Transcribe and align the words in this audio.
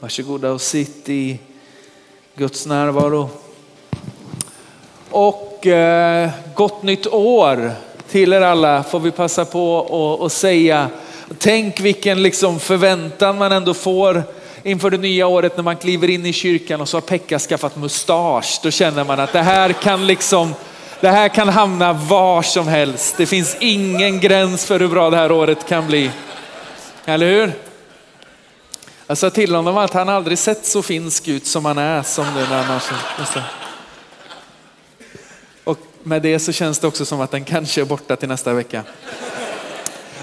Varsågoda 0.00 0.50
och 0.50 0.60
sitt 0.60 1.08
i 1.08 1.38
Guds 2.34 2.66
närvaro. 2.66 3.30
Och 5.10 5.66
eh, 5.66 6.30
gott 6.54 6.82
nytt 6.82 7.06
år 7.06 7.72
till 8.10 8.32
er 8.32 8.40
alla 8.40 8.82
får 8.82 9.00
vi 9.00 9.10
passa 9.10 9.44
på 9.44 10.18
att 10.24 10.32
säga. 10.32 10.88
Tänk 11.38 11.80
vilken 11.80 12.22
liksom 12.22 12.60
förväntan 12.60 13.38
man 13.38 13.52
ändå 13.52 13.74
får 13.74 14.22
inför 14.62 14.90
det 14.90 14.98
nya 14.98 15.26
året 15.26 15.56
när 15.56 15.64
man 15.64 15.76
kliver 15.76 16.10
in 16.10 16.26
i 16.26 16.32
kyrkan 16.32 16.80
och 16.80 16.88
så 16.88 16.96
har 16.96 17.02
Pekka 17.02 17.38
skaffat 17.38 17.76
mustasch. 17.76 18.60
Då 18.62 18.70
känner 18.70 19.04
man 19.04 19.20
att 19.20 19.32
det 19.32 19.42
här 19.42 19.72
kan 19.72 20.06
liksom 20.06 20.54
det 21.00 21.08
här 21.08 21.28
kan 21.28 21.48
hamna 21.48 21.92
var 21.92 22.42
som 22.42 22.68
helst. 22.68 23.14
Det 23.16 23.26
finns 23.26 23.56
ingen 23.60 24.20
gräns 24.20 24.66
för 24.66 24.80
hur 24.80 24.88
bra 24.88 25.10
det 25.10 25.16
här 25.16 25.32
året 25.32 25.68
kan 25.68 25.86
bli. 25.86 26.10
Eller 27.04 27.26
hur? 27.26 27.67
Jag 29.10 29.18
sa 29.18 29.30
till 29.30 29.54
honom 29.54 29.76
att 29.76 29.92
han 29.92 30.08
aldrig 30.08 30.38
sett 30.38 30.66
så 30.66 30.82
finsk 30.82 31.28
ut 31.28 31.46
som 31.46 31.64
han 31.64 31.78
är 31.78 32.02
som 32.02 32.26
nu 32.34 32.40
när 32.40 32.62
han 32.62 32.80
Och 35.64 35.78
med 36.02 36.22
det 36.22 36.38
så 36.38 36.52
känns 36.52 36.78
det 36.78 36.86
också 36.86 37.04
som 37.04 37.20
att 37.20 37.30
den 37.30 37.44
kanske 37.44 37.80
är 37.80 37.84
borta 37.84 38.16
till 38.16 38.28
nästa 38.28 38.52
vecka. 38.52 38.82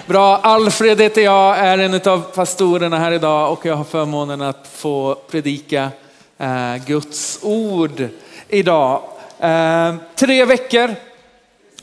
Bra, 0.05 0.38
Alfred 0.38 1.02
heter 1.02 1.21
jag, 1.21 1.58
är 1.58 1.77
en 1.77 1.94
av 2.05 2.20
pastorerna 2.20 2.99
här 2.99 3.11
idag 3.11 3.52
och 3.52 3.66
jag 3.66 3.75
har 3.75 3.84
förmånen 3.84 4.41
att 4.41 4.70
få 4.73 5.16
predika 5.16 5.89
eh, 6.38 6.75
Guds 6.86 7.39
ord 7.41 8.08
idag. 8.49 9.02
Eh, 9.39 9.95
tre 10.16 10.45
veckor 10.45 10.95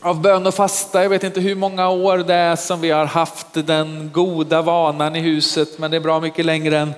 av 0.02 0.20
bön 0.20 0.46
och 0.46 0.54
fasta. 0.54 1.02
Jag 1.02 1.10
vet 1.10 1.24
inte 1.24 1.40
hur 1.40 1.54
många 1.54 1.88
år 1.88 2.18
det 2.18 2.34
är 2.34 2.56
som 2.56 2.80
vi 2.80 2.90
har 2.90 3.04
haft 3.04 3.46
den 3.52 4.10
goda 4.12 4.62
vanan 4.62 5.16
i 5.16 5.20
huset, 5.20 5.78
men 5.78 5.90
det 5.90 5.96
är 5.96 6.00
bra 6.00 6.20
mycket 6.20 6.44
längre 6.44 6.78
än, 6.78 6.94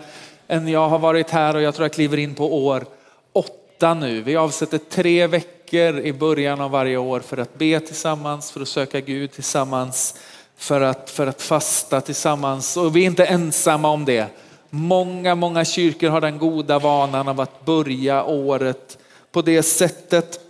än 0.48 0.68
jag 0.68 0.88
har 0.88 0.98
varit 0.98 1.30
här 1.30 1.56
och 1.56 1.62
jag 1.62 1.74
tror 1.74 1.84
jag 1.84 1.92
kliver 1.92 2.16
in 2.16 2.34
på 2.34 2.66
år 2.66 2.84
åtta 3.32 3.94
nu. 3.94 4.22
Vi 4.22 4.36
avsätter 4.36 4.78
tre 4.78 5.26
veckor 5.26 5.98
i 6.00 6.12
början 6.12 6.60
av 6.60 6.70
varje 6.70 6.96
år 6.96 7.20
för 7.20 7.36
att 7.36 7.58
be 7.58 7.80
tillsammans, 7.80 8.50
för 8.50 8.60
att 8.60 8.68
söka 8.68 9.00
Gud 9.00 9.32
tillsammans, 9.32 10.14
för 10.56 10.80
att, 10.80 11.10
för 11.10 11.26
att 11.26 11.42
fasta 11.42 12.00
tillsammans. 12.00 12.76
Och 12.76 12.96
vi 12.96 13.02
är 13.02 13.06
inte 13.06 13.24
ensamma 13.24 13.88
om 13.88 14.04
det. 14.04 14.26
Många, 14.70 15.34
många 15.34 15.64
kyrkor 15.64 16.08
har 16.08 16.20
den 16.20 16.38
goda 16.38 16.78
vanan 16.78 17.28
av 17.28 17.40
att 17.40 17.64
börja 17.64 18.24
året 18.24 18.98
på 19.32 19.42
det 19.42 19.62
sättet. 19.62 20.40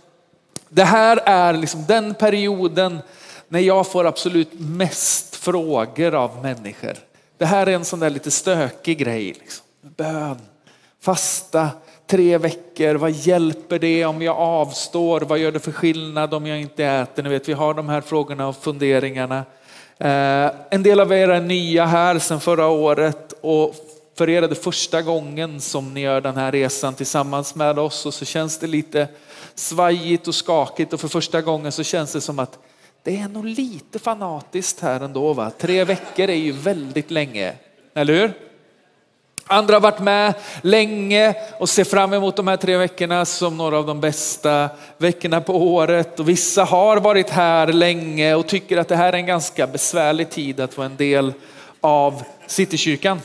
Det 0.75 0.83
här 0.83 1.19
är 1.25 1.53
liksom 1.53 1.85
den 1.87 2.13
perioden 2.13 2.99
när 3.47 3.59
jag 3.59 3.87
får 3.87 4.05
absolut 4.05 4.49
mest 4.59 5.35
frågor 5.35 6.15
av 6.15 6.41
människor. 6.43 6.93
Det 7.37 7.45
här 7.45 7.67
är 7.67 7.71
en 7.71 7.85
sån 7.85 7.99
där 7.99 8.09
lite 8.09 8.31
stökig 8.31 8.97
grej. 8.97 9.25
Liksom. 9.25 9.65
Bön, 9.81 10.41
fasta, 11.01 11.69
tre 12.07 12.37
veckor, 12.37 12.95
vad 12.95 13.11
hjälper 13.11 13.79
det 13.79 14.05
om 14.05 14.21
jag 14.21 14.37
avstår? 14.37 15.21
Vad 15.21 15.39
gör 15.39 15.51
det 15.51 15.59
för 15.59 15.71
skillnad 15.71 16.33
om 16.33 16.47
jag 16.47 16.61
inte 16.61 16.85
äter? 16.85 17.23
Ni 17.23 17.29
vet, 17.29 17.49
vi 17.49 17.53
har 17.53 17.73
de 17.73 17.89
här 17.89 18.01
frågorna 18.01 18.47
och 18.47 18.55
funderingarna. 18.55 19.43
Eh, 19.97 20.51
en 20.69 20.83
del 20.83 20.99
av 20.99 21.13
er 21.13 21.29
är 21.29 21.41
nya 21.41 21.85
här 21.85 22.19
sedan 22.19 22.39
förra 22.39 22.67
året 22.67 23.33
och 23.41 23.75
för 24.17 24.29
er 24.29 24.41
är 24.41 24.47
det 24.47 24.55
första 24.55 25.01
gången 25.01 25.61
som 25.61 25.93
ni 25.93 26.01
gör 26.01 26.21
den 26.21 26.37
här 26.37 26.51
resan 26.51 26.93
tillsammans 26.93 27.55
med 27.55 27.79
oss 27.79 28.05
och 28.05 28.13
så 28.13 28.25
känns 28.25 28.57
det 28.57 28.67
lite 28.67 29.07
svajigt 29.55 30.27
och 30.27 30.35
skakigt 30.35 30.93
och 30.93 31.01
för 31.01 31.07
första 31.07 31.41
gången 31.41 31.71
så 31.71 31.83
känns 31.83 32.13
det 32.13 32.21
som 32.21 32.39
att 32.39 32.59
det 33.03 33.17
är 33.17 33.27
nog 33.27 33.45
lite 33.45 33.99
fanatiskt 33.99 34.79
här 34.79 34.99
ändå. 34.99 35.33
Va? 35.33 35.51
Tre 35.57 35.83
veckor 35.83 36.29
är 36.29 36.35
ju 36.35 36.51
väldigt 36.51 37.11
länge, 37.11 37.53
eller 37.93 38.13
hur? 38.13 38.33
Andra 39.47 39.73
har 39.73 39.81
varit 39.81 39.99
med 39.99 40.33
länge 40.61 41.35
och 41.59 41.69
ser 41.69 41.83
fram 41.83 42.13
emot 42.13 42.35
de 42.35 42.47
här 42.47 42.57
tre 42.57 42.77
veckorna 42.77 43.25
som 43.25 43.57
några 43.57 43.77
av 43.77 43.85
de 43.85 44.01
bästa 44.01 44.69
veckorna 44.97 45.41
på 45.41 45.73
året. 45.73 46.19
Och 46.19 46.29
vissa 46.29 46.63
har 46.63 46.97
varit 46.97 47.29
här 47.29 47.67
länge 47.67 48.35
och 48.35 48.47
tycker 48.47 48.77
att 48.77 48.87
det 48.87 48.95
här 48.95 49.13
är 49.13 49.17
en 49.17 49.25
ganska 49.25 49.67
besvärlig 49.67 50.29
tid 50.29 50.59
att 50.59 50.77
vara 50.77 50.85
en 50.85 50.95
del 50.95 51.33
av 51.81 52.23
Citykyrkan. 52.47 53.21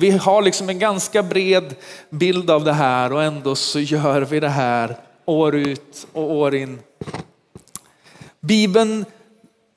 Vi 0.00 0.10
har 0.10 0.42
liksom 0.42 0.68
en 0.68 0.78
ganska 0.78 1.22
bred 1.22 1.74
bild 2.10 2.50
av 2.50 2.64
det 2.64 2.72
här 2.72 3.12
och 3.12 3.22
ändå 3.22 3.54
så 3.54 3.80
gör 3.80 4.20
vi 4.20 4.40
det 4.40 4.48
här 4.48 4.96
år 5.24 5.56
ut 5.56 6.06
och 6.12 6.32
år 6.32 6.54
in. 6.54 6.78
Bibeln, 8.40 9.04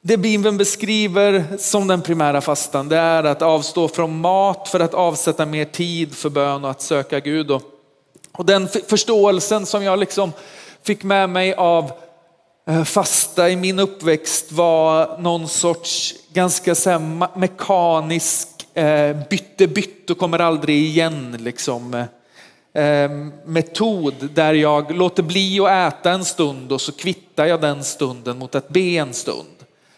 det 0.01 0.17
Bibeln 0.17 0.57
beskriver 0.57 1.45
som 1.57 1.87
den 1.87 2.01
primära 2.01 2.41
fastan, 2.41 2.89
det 2.89 2.97
är 2.97 3.23
att 3.23 3.41
avstå 3.41 3.87
från 3.87 4.21
mat 4.21 4.67
för 4.69 4.79
att 4.79 4.93
avsätta 4.93 5.45
mer 5.45 5.65
tid 5.65 6.15
för 6.15 6.29
bön 6.29 6.63
och 6.63 6.71
att 6.71 6.81
söka 6.81 7.19
Gud. 7.19 7.51
Och 8.31 8.45
den 8.45 8.67
förståelsen 8.87 9.65
som 9.65 9.83
jag 9.83 9.99
liksom 9.99 10.31
fick 10.83 11.03
med 11.03 11.29
mig 11.29 11.53
av 11.53 11.91
eh, 12.67 12.83
fasta 12.83 13.49
i 13.49 13.55
min 13.55 13.79
uppväxt 13.79 14.51
var 14.51 15.17
någon 15.17 15.47
sorts 15.47 16.13
ganska 16.33 16.75
så 16.75 16.99
mekanisk 17.35 18.60
Eh, 18.73 19.17
bytte 19.29 19.67
bytt 19.67 20.09
och 20.09 20.17
kommer 20.17 20.39
aldrig 20.39 20.75
igen 20.75 21.37
liksom 21.39 21.93
eh, 22.73 23.09
metod 23.45 24.29
där 24.33 24.53
jag 24.53 24.95
låter 24.95 25.23
bli 25.23 25.59
att 25.59 25.93
äta 25.93 26.11
en 26.11 26.25
stund 26.25 26.71
och 26.71 26.81
så 26.81 26.91
kvittar 26.91 27.45
jag 27.45 27.61
den 27.61 27.83
stunden 27.83 28.37
mot 28.37 28.55
att 28.55 28.69
be 28.69 28.79
en 28.79 29.13
stund. 29.13 29.47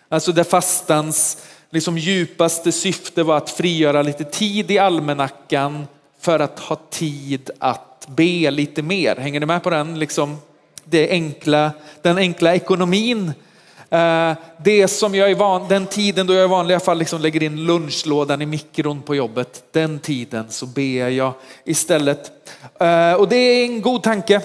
Alltså 0.09 0.31
där 0.31 0.43
fastans 0.43 1.45
liksom 1.69 1.97
djupaste 1.97 2.71
syfte 2.71 3.23
var 3.23 3.37
att 3.37 3.49
frigöra 3.49 4.01
lite 4.01 4.23
tid 4.23 4.71
i 4.71 4.77
almanackan 4.77 5.87
för 6.19 6.39
att 6.39 6.59
ha 6.59 6.75
tid 6.89 7.49
att 7.59 8.07
be 8.07 8.51
lite 8.51 8.81
mer. 8.81 9.15
Hänger 9.15 9.39
ni 9.39 9.45
med 9.45 9.63
på 9.63 9.69
den, 9.69 9.99
liksom, 9.99 10.37
det 10.83 11.09
enkla, 11.09 11.71
den 12.01 12.17
enkla 12.17 12.55
ekonomin 12.55 13.33
Eh, 13.93 14.33
det 14.57 14.87
som 14.87 15.15
jag 15.15 15.31
är 15.31 15.35
van, 15.35 15.67
den 15.67 15.87
tiden 15.87 16.27
då 16.27 16.33
jag 16.33 16.45
i 16.45 16.47
vanliga 16.47 16.79
fall 16.79 16.97
liksom 16.97 17.21
lägger 17.21 17.43
in 17.43 17.65
lunchlådan 17.65 18.41
i 18.41 18.45
mikron 18.45 19.01
på 19.01 19.15
jobbet, 19.15 19.63
den 19.71 19.99
tiden 19.99 20.45
så 20.49 20.65
ber 20.65 21.09
jag 21.09 21.33
istället. 21.63 22.31
Eh, 22.79 23.13
och 23.13 23.29
det 23.29 23.35
är 23.35 23.65
en 23.65 23.81
god 23.81 24.03
tanke. 24.03 24.35
Eh, 24.35 24.41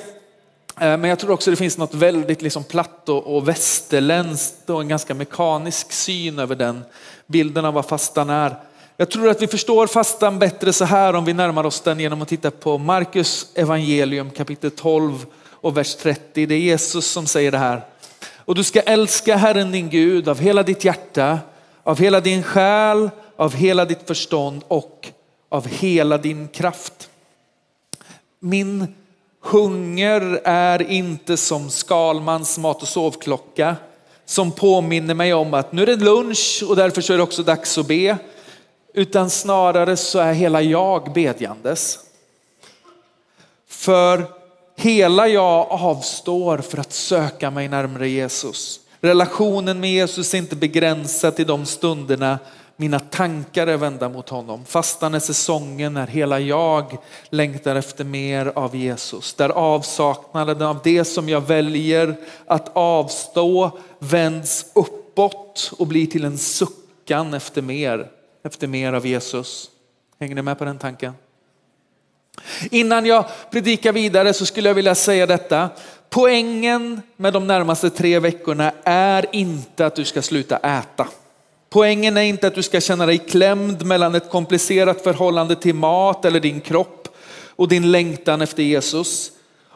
men 0.76 1.04
jag 1.04 1.19
tror 1.19 1.31
också 1.31 1.50
det 1.50 1.56
finns 1.56 1.78
något 1.78 1.94
väldigt 1.94 2.42
liksom 2.42 2.64
platt 2.64 3.09
och 3.09 3.48
västerländskt 3.48 4.70
och 4.70 4.81
en 4.81 4.88
ganska 4.88 5.14
mekanisk 5.14 5.92
syn 5.92 6.38
över 6.38 6.54
den 6.54 6.84
bilden 7.26 7.65
av 7.65 7.75
vad 7.75 7.86
fastan 7.86 8.30
är. 8.30 8.56
Jag 8.97 9.10
tror 9.10 9.28
att 9.28 9.42
vi 9.42 9.47
förstår 9.47 9.86
fastan 9.86 10.38
bättre 10.38 10.72
så 10.72 10.84
här 10.84 11.15
om 11.15 11.25
vi 11.25 11.32
närmar 11.32 11.66
oss 11.66 11.80
den 11.80 12.00
genom 12.00 12.22
att 12.22 12.28
titta 12.28 12.50
på 12.50 12.78
Markus 12.78 13.47
evangelium 13.54 14.30
kapitel 14.30 14.70
12 14.70 15.26
och 15.50 15.76
vers 15.76 15.94
30. 15.94 16.47
Det 16.47 16.54
är 16.54 16.59
Jesus 16.59 17.06
som 17.06 17.26
säger 17.26 17.53
det 17.53 17.59
här. 17.59 17.82
Och 18.48 18.54
du 18.54 18.64
ska 18.64 18.81
älska 18.81 19.36
Herren 19.36 19.72
din 19.72 19.91
Gud 19.91 20.28
av 20.28 20.38
hela 20.38 20.62
ditt 20.62 20.84
hjärta, 20.84 21.38
av 21.82 21.98
hela 21.98 22.20
din 22.20 22.42
själ, 22.42 23.10
av 23.36 23.54
hela 23.54 23.84
ditt 23.84 24.06
förstånd 24.06 24.62
och 24.69 25.09
av 25.48 25.66
hela 25.66 26.19
din 26.19 26.48
kraft. 26.48 27.10
Min 28.41 28.94
hunger 29.42 30.41
är 30.44 30.91
inte 30.91 31.36
som 31.36 31.70
Skalmans 31.70 32.59
mat 32.59 32.82
och 32.82 32.88
sovklocka 32.88 33.76
som 34.25 34.53
påminner 34.53 35.15
mig 35.15 35.34
om 35.34 35.54
att 35.54 35.72
nu 35.72 35.82
är 35.82 35.86
det 35.86 35.97
lunch 35.97 36.65
och 36.69 36.76
därför 36.76 37.00
så 37.00 37.12
är 37.12 37.16
det 37.16 37.22
också 37.22 37.42
dags 37.42 37.78
att 37.78 37.86
be. 37.86 38.19
Utan 38.94 39.30
snarare 39.30 39.97
så 39.97 40.19
är 40.19 40.32
hela 40.32 40.62
jag 40.62 41.12
bedjandes. 41.12 41.98
För 43.69 44.38
Hela 44.81 45.28
jag 45.28 45.66
avstår 45.71 46.59
för 46.59 46.78
att 46.78 46.93
söka 46.93 47.50
mig 47.50 47.69
närmare 47.69 48.09
Jesus. 48.09 48.81
Relationen 49.00 49.81
med 49.81 49.91
Jesus 49.91 50.34
är 50.34 50.39
inte 50.39 50.56
begränsad 50.56 51.37
till 51.37 51.47
de 51.47 51.66
stunderna 51.66 52.39
mina 52.77 53.00
tankar 53.00 53.66
är 53.66 53.77
vända 53.77 54.09
mot 54.09 54.28
honom. 54.28 54.65
Fastan 54.65 55.15
är 55.15 55.19
säsongen 55.19 55.94
när 55.94 56.06
hela 56.06 56.41
jag 56.41 56.97
längtar 57.30 57.77
efter 57.77 58.04
mer 58.04 58.53
av 58.54 58.77
Jesus. 58.77 59.34
Där 59.34 59.48
avsaknaden 59.48 60.63
av 60.63 60.78
det 60.84 61.04
som 61.04 61.28
jag 61.28 61.41
väljer 61.41 62.16
att 62.47 62.77
avstå 62.77 63.78
vänds 63.98 64.66
uppåt 64.75 65.72
och 65.78 65.86
blir 65.86 66.07
till 66.07 66.25
en 66.25 66.39
suckan 66.39 67.34
efter 67.34 67.63
mer, 67.63 68.10
efter 68.45 68.66
mer 68.66 68.92
av 68.92 69.07
Jesus. 69.07 69.71
Hänger 70.21 70.34
ni 70.34 70.42
med 70.42 70.59
på 70.59 70.65
den 70.65 70.78
tanken? 70.78 71.13
Innan 72.71 73.07
jag 73.07 73.25
predikar 73.51 73.93
vidare 73.93 74.33
så 74.33 74.47
skulle 74.47 74.69
jag 74.69 74.75
vilja 74.75 74.95
säga 74.95 75.27
detta. 75.27 75.69
Poängen 76.11 77.03
med 77.17 77.33
de 77.33 77.47
närmaste 77.47 77.91
tre 77.91 78.19
veckorna 78.19 78.73
är 78.85 79.27
inte 79.33 79.87
att 79.87 79.97
du 79.97 80.05
ska 80.05 80.23
sluta 80.23 80.57
äta. 80.57 81.09
Poängen 81.71 82.17
är 82.17 82.23
inte 82.23 82.47
att 82.47 82.55
du 82.55 82.63
ska 82.63 82.81
känna 82.81 83.07
dig 83.07 83.19
klämd 83.19 83.85
mellan 83.85 84.15
ett 84.15 84.31
komplicerat 84.31 85.01
förhållande 85.01 85.57
till 85.57 85.75
mat 85.75 86.25
eller 86.25 86.41
din 86.41 86.61
kropp 86.61 87.09
och 87.57 87.69
din 87.69 87.93
längtan 87.93 88.43
efter 88.43 88.63
Jesus. 88.63 89.31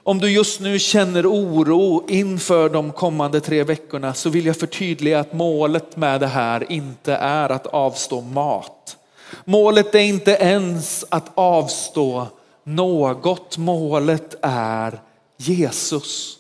Om 0.05 0.19
du 0.19 0.31
just 0.31 0.61
nu 0.61 0.79
känner 0.79 1.27
oro 1.27 2.05
inför 2.09 2.69
de 2.69 2.93
kommande 2.93 3.41
tre 3.41 3.65
veckorna 3.65 4.15
så 4.15 4.31
vill 4.31 4.47
jag 4.47 4.57
förtydliga 4.57 5.21
att 5.21 5.33
målet 5.33 5.97
med 5.97 6.21
det 6.21 6.27
här 6.27 6.73
inte 6.73 7.15
är 7.15 7.49
att 7.49 7.67
avstå 7.67 8.21
mat. 8.21 8.97
Målet 9.45 9.95
är 9.95 9.99
inte 9.99 10.31
ens 10.31 11.05
att 11.09 11.31
avstå 11.35 12.27
något. 12.65 13.59
Målet 13.59 14.35
är 14.43 15.01
Jesus. 15.37 16.39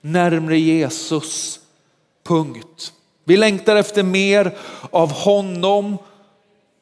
Närmre 0.00 0.58
Jesus. 0.58 1.60
Punkt. 2.24 2.92
Vi 3.24 3.36
längtar 3.36 3.76
efter 3.76 4.02
mer 4.02 4.58
av 4.90 5.12
honom 5.12 5.96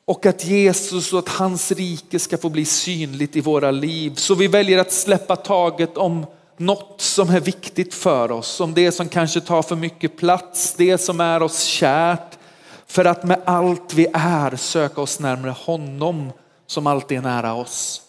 och 0.04 0.26
att 0.26 0.44
Jesus 0.44 1.12
och 1.12 1.18
att 1.18 1.28
hans 1.28 1.72
rike 1.72 2.18
ska 2.18 2.38
få 2.38 2.48
bli 2.48 2.64
synligt 2.64 3.36
i 3.36 3.40
våra 3.40 3.70
liv. 3.70 4.14
Så 4.14 4.34
vi 4.34 4.46
väljer 4.46 4.78
att 4.78 4.92
släppa 4.92 5.36
taget 5.36 5.96
om 5.96 6.26
något 6.56 7.00
som 7.00 7.30
är 7.30 7.40
viktigt 7.40 7.94
för 7.94 8.32
oss, 8.32 8.60
om 8.60 8.74
det 8.74 8.92
som 8.92 9.08
kanske 9.08 9.40
tar 9.40 9.62
för 9.62 9.76
mycket 9.76 10.16
plats, 10.16 10.74
det 10.74 10.98
som 10.98 11.20
är 11.20 11.42
oss 11.42 11.62
kärt. 11.62 12.38
För 12.86 13.04
att 13.04 13.24
med 13.24 13.40
allt 13.44 13.94
vi 13.94 14.06
är 14.12 14.56
söka 14.56 15.00
oss 15.00 15.20
närmare 15.20 15.54
honom 15.58 16.32
som 16.66 16.86
alltid 16.86 17.18
är 17.18 17.22
nära 17.22 17.54
oss. 17.54 18.03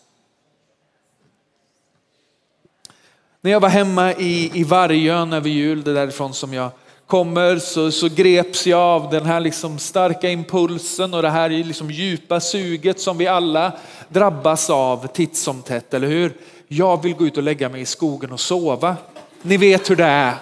När 3.46 3.52
jag 3.52 3.60
var 3.60 3.70
hemma 3.70 4.14
i, 4.14 4.52
i 4.54 4.64
Vargön 4.64 5.34
över 5.34 5.50
jul, 5.50 5.84
det 5.84 5.94
därifrån 5.94 6.34
som 6.34 6.54
jag 6.54 6.70
kommer, 7.08 7.60
så, 7.60 7.92
så 7.92 8.08
greps 8.08 8.68
jag 8.68 8.80
av 8.80 9.10
den 9.10 9.26
här 9.26 9.40
liksom 9.40 9.80
starka 9.80 10.30
impulsen 10.30 11.14
och 11.14 11.22
det 11.22 11.30
här 11.30 11.50
liksom 11.50 11.92
djupa 11.92 12.40
suget 12.40 13.00
som 13.00 13.18
vi 13.18 13.28
alla 13.28 13.72
drabbas 14.10 14.70
av 14.70 15.08
titt 15.08 15.38
som 15.38 15.62
tätt, 15.62 15.94
eller 15.94 16.08
hur? 16.08 16.34
Jag 16.68 17.04
vill 17.04 17.14
gå 17.14 17.26
ut 17.26 17.38
och 17.38 17.44
lägga 17.44 17.70
mig 17.70 17.82
i 17.82 17.86
skogen 17.86 18.32
och 18.32 18.40
sova. 18.40 18.96
Ni 19.42 19.58
vet 19.58 19.90
hur 19.90 19.96
det 19.96 20.06
är. 20.06 20.34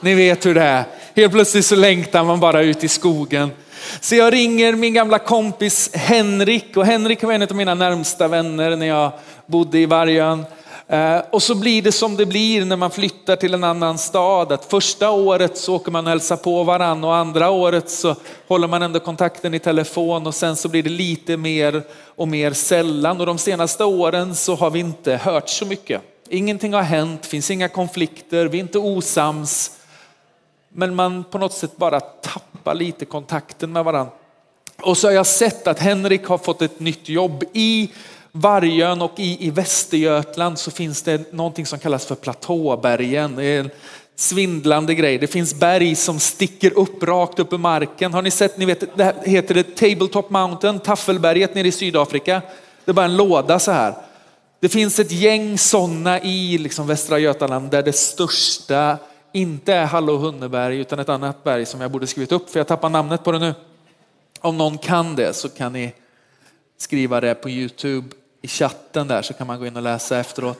Ni 0.00 0.14
vet 0.14 0.46
hur 0.46 0.54
det 0.54 0.62
är. 0.62 0.84
Helt 1.14 1.32
plötsligt 1.32 1.66
så 1.66 1.76
längtar 1.76 2.24
man 2.24 2.40
bara 2.40 2.62
ut 2.62 2.84
i 2.84 2.88
skogen. 2.88 3.50
Så 4.00 4.14
jag 4.14 4.32
ringer 4.32 4.72
min 4.72 4.94
gamla 4.94 5.18
kompis 5.18 5.90
Henrik 5.94 6.76
och 6.76 6.86
Henrik 6.86 7.22
var 7.22 7.32
en 7.32 7.42
av 7.42 7.54
mina 7.54 7.74
närmsta 7.74 8.28
vänner 8.28 8.76
när 8.76 8.86
jag 8.86 9.12
bodde 9.46 9.78
i 9.78 9.86
Vargön. 9.86 10.44
Eh, 10.88 11.18
och 11.30 11.42
så 11.42 11.54
blir 11.54 11.82
det 11.82 11.92
som 11.92 12.16
det 12.16 12.26
blir 12.26 12.64
när 12.64 12.76
man 12.76 12.90
flyttar 12.90 13.36
till 13.36 13.54
en 13.54 13.64
annan 13.64 13.98
stad. 13.98 14.52
Att 14.52 14.64
första 14.64 15.10
året 15.10 15.58
så 15.58 15.74
åker 15.74 15.90
man 15.90 16.06
och 16.06 16.10
hälsar 16.10 16.36
på 16.36 16.64
varann 16.64 17.04
och 17.04 17.14
andra 17.14 17.50
året 17.50 17.90
så 17.90 18.16
håller 18.48 18.68
man 18.68 18.82
ändå 18.82 19.00
kontakten 19.00 19.54
i 19.54 19.58
telefon 19.58 20.26
och 20.26 20.34
sen 20.34 20.56
så 20.56 20.68
blir 20.68 20.82
det 20.82 20.90
lite 20.90 21.36
mer 21.36 21.82
och 22.16 22.28
mer 22.28 22.52
sällan. 22.52 23.20
Och 23.20 23.26
de 23.26 23.38
senaste 23.38 23.84
åren 23.84 24.34
så 24.34 24.54
har 24.54 24.70
vi 24.70 24.78
inte 24.78 25.16
hört 25.16 25.48
så 25.48 25.66
mycket. 25.66 26.02
Ingenting 26.28 26.74
har 26.74 26.82
hänt, 26.82 27.26
finns 27.26 27.50
inga 27.50 27.68
konflikter, 27.68 28.46
vi 28.46 28.58
är 28.58 28.62
inte 28.62 28.78
osams. 28.78 29.70
Men 30.68 30.94
man 30.94 31.24
på 31.24 31.38
något 31.38 31.52
sätt 31.52 31.76
bara 31.76 32.00
tappar 32.00 32.74
lite 32.74 33.04
kontakten 33.04 33.72
med 33.72 33.84
varandra. 33.84 34.12
Och 34.82 34.98
så 34.98 35.08
har 35.08 35.12
jag 35.12 35.26
sett 35.26 35.66
att 35.66 35.78
Henrik 35.78 36.26
har 36.26 36.38
fått 36.38 36.62
ett 36.62 36.80
nytt 36.80 37.08
jobb 37.08 37.44
i 37.52 37.90
Vargön 38.40 39.02
och 39.02 39.20
i, 39.20 39.46
i 39.46 39.50
Västergötland 39.50 40.58
så 40.58 40.70
finns 40.70 41.02
det 41.02 41.32
någonting 41.32 41.66
som 41.66 41.78
kallas 41.78 42.06
för 42.06 42.14
platåbergen. 42.14 43.36
Det 43.36 43.44
är 43.44 43.60
en 43.60 43.70
svindlande 44.16 44.94
grej. 44.94 45.18
Det 45.18 45.26
finns 45.26 45.54
berg 45.54 45.94
som 45.94 46.20
sticker 46.20 46.78
upp 46.78 47.02
rakt 47.02 47.38
upp 47.38 47.52
i 47.52 47.58
marken. 47.58 48.14
Har 48.14 48.22
ni 48.22 48.30
sett, 48.30 48.58
ni 48.58 48.64
vet, 48.64 48.96
det 48.96 49.14
heter 49.24 49.54
det 49.54 49.76
Tabletop 49.76 50.30
Mountain, 50.30 50.80
Taffelberget 50.80 51.54
nere 51.54 51.68
i 51.68 51.72
Sydafrika. 51.72 52.42
Det 52.84 52.90
är 52.90 52.94
bara 52.94 53.06
en 53.06 53.16
låda 53.16 53.58
så 53.58 53.70
här. 53.70 53.94
Det 54.60 54.68
finns 54.68 54.98
ett 54.98 55.12
gäng 55.12 55.58
sådana 55.58 56.20
i 56.20 56.58
liksom 56.58 56.86
Västra 56.86 57.18
Götaland 57.18 57.70
där 57.70 57.82
det 57.82 57.92
största 57.92 58.98
inte 59.32 59.74
är 59.74 59.86
Hallå 59.86 60.16
Hunneberg 60.16 60.78
utan 60.78 60.98
ett 60.98 61.08
annat 61.08 61.44
berg 61.44 61.66
som 61.66 61.80
jag 61.80 61.90
borde 61.90 62.06
skrivit 62.06 62.32
upp 62.32 62.50
för 62.50 62.60
jag 62.60 62.66
tappar 62.66 62.88
namnet 62.88 63.24
på 63.24 63.32
det 63.32 63.38
nu. 63.38 63.54
Om 64.40 64.58
någon 64.58 64.78
kan 64.78 65.16
det 65.16 65.36
så 65.36 65.48
kan 65.48 65.72
ni 65.72 65.92
skriva 66.78 67.20
det 67.20 67.34
på 67.34 67.50
Youtube 67.50 68.08
i 68.46 68.48
chatten 68.48 69.08
där 69.08 69.22
så 69.22 69.34
kan 69.34 69.46
man 69.46 69.58
gå 69.58 69.66
in 69.66 69.76
och 69.76 69.82
läsa 69.82 70.18
efteråt. 70.18 70.58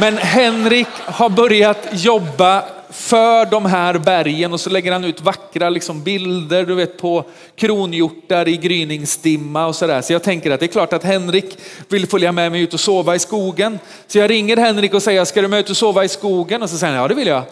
Men 0.00 0.16
Henrik 0.16 0.86
har 1.04 1.28
börjat 1.28 1.88
jobba 1.92 2.64
för 2.90 3.46
de 3.46 3.64
här 3.66 3.98
bergen 3.98 4.52
och 4.52 4.60
så 4.60 4.70
lägger 4.70 4.92
han 4.92 5.04
ut 5.04 5.20
vackra 5.20 5.70
liksom 5.70 6.02
bilder 6.02 6.64
du 6.64 6.74
vet, 6.74 6.98
på 6.98 7.24
kronhjortar 7.56 8.48
i 8.48 8.56
gryningsdimma 8.56 9.66
och 9.66 9.76
sådär. 9.76 10.02
Så 10.02 10.12
jag 10.12 10.22
tänker 10.22 10.50
att 10.50 10.60
det 10.60 10.66
är 10.66 10.68
klart 10.68 10.92
att 10.92 11.04
Henrik 11.04 11.58
vill 11.88 12.06
följa 12.06 12.32
med 12.32 12.52
mig 12.52 12.60
ut 12.60 12.74
och 12.74 12.80
sova 12.80 13.14
i 13.14 13.18
skogen. 13.18 13.78
Så 14.06 14.18
jag 14.18 14.30
ringer 14.30 14.56
Henrik 14.56 14.94
och 14.94 15.02
säger, 15.02 15.24
ska 15.24 15.42
du 15.42 15.48
med 15.48 15.60
ut 15.60 15.70
och 15.70 15.76
sova 15.76 16.04
i 16.04 16.08
skogen? 16.08 16.62
Och 16.62 16.70
så 16.70 16.78
säger 16.78 16.92
han, 16.92 17.02
ja 17.02 17.08
det 17.08 17.14
vill 17.14 17.28
jag. 17.28 17.42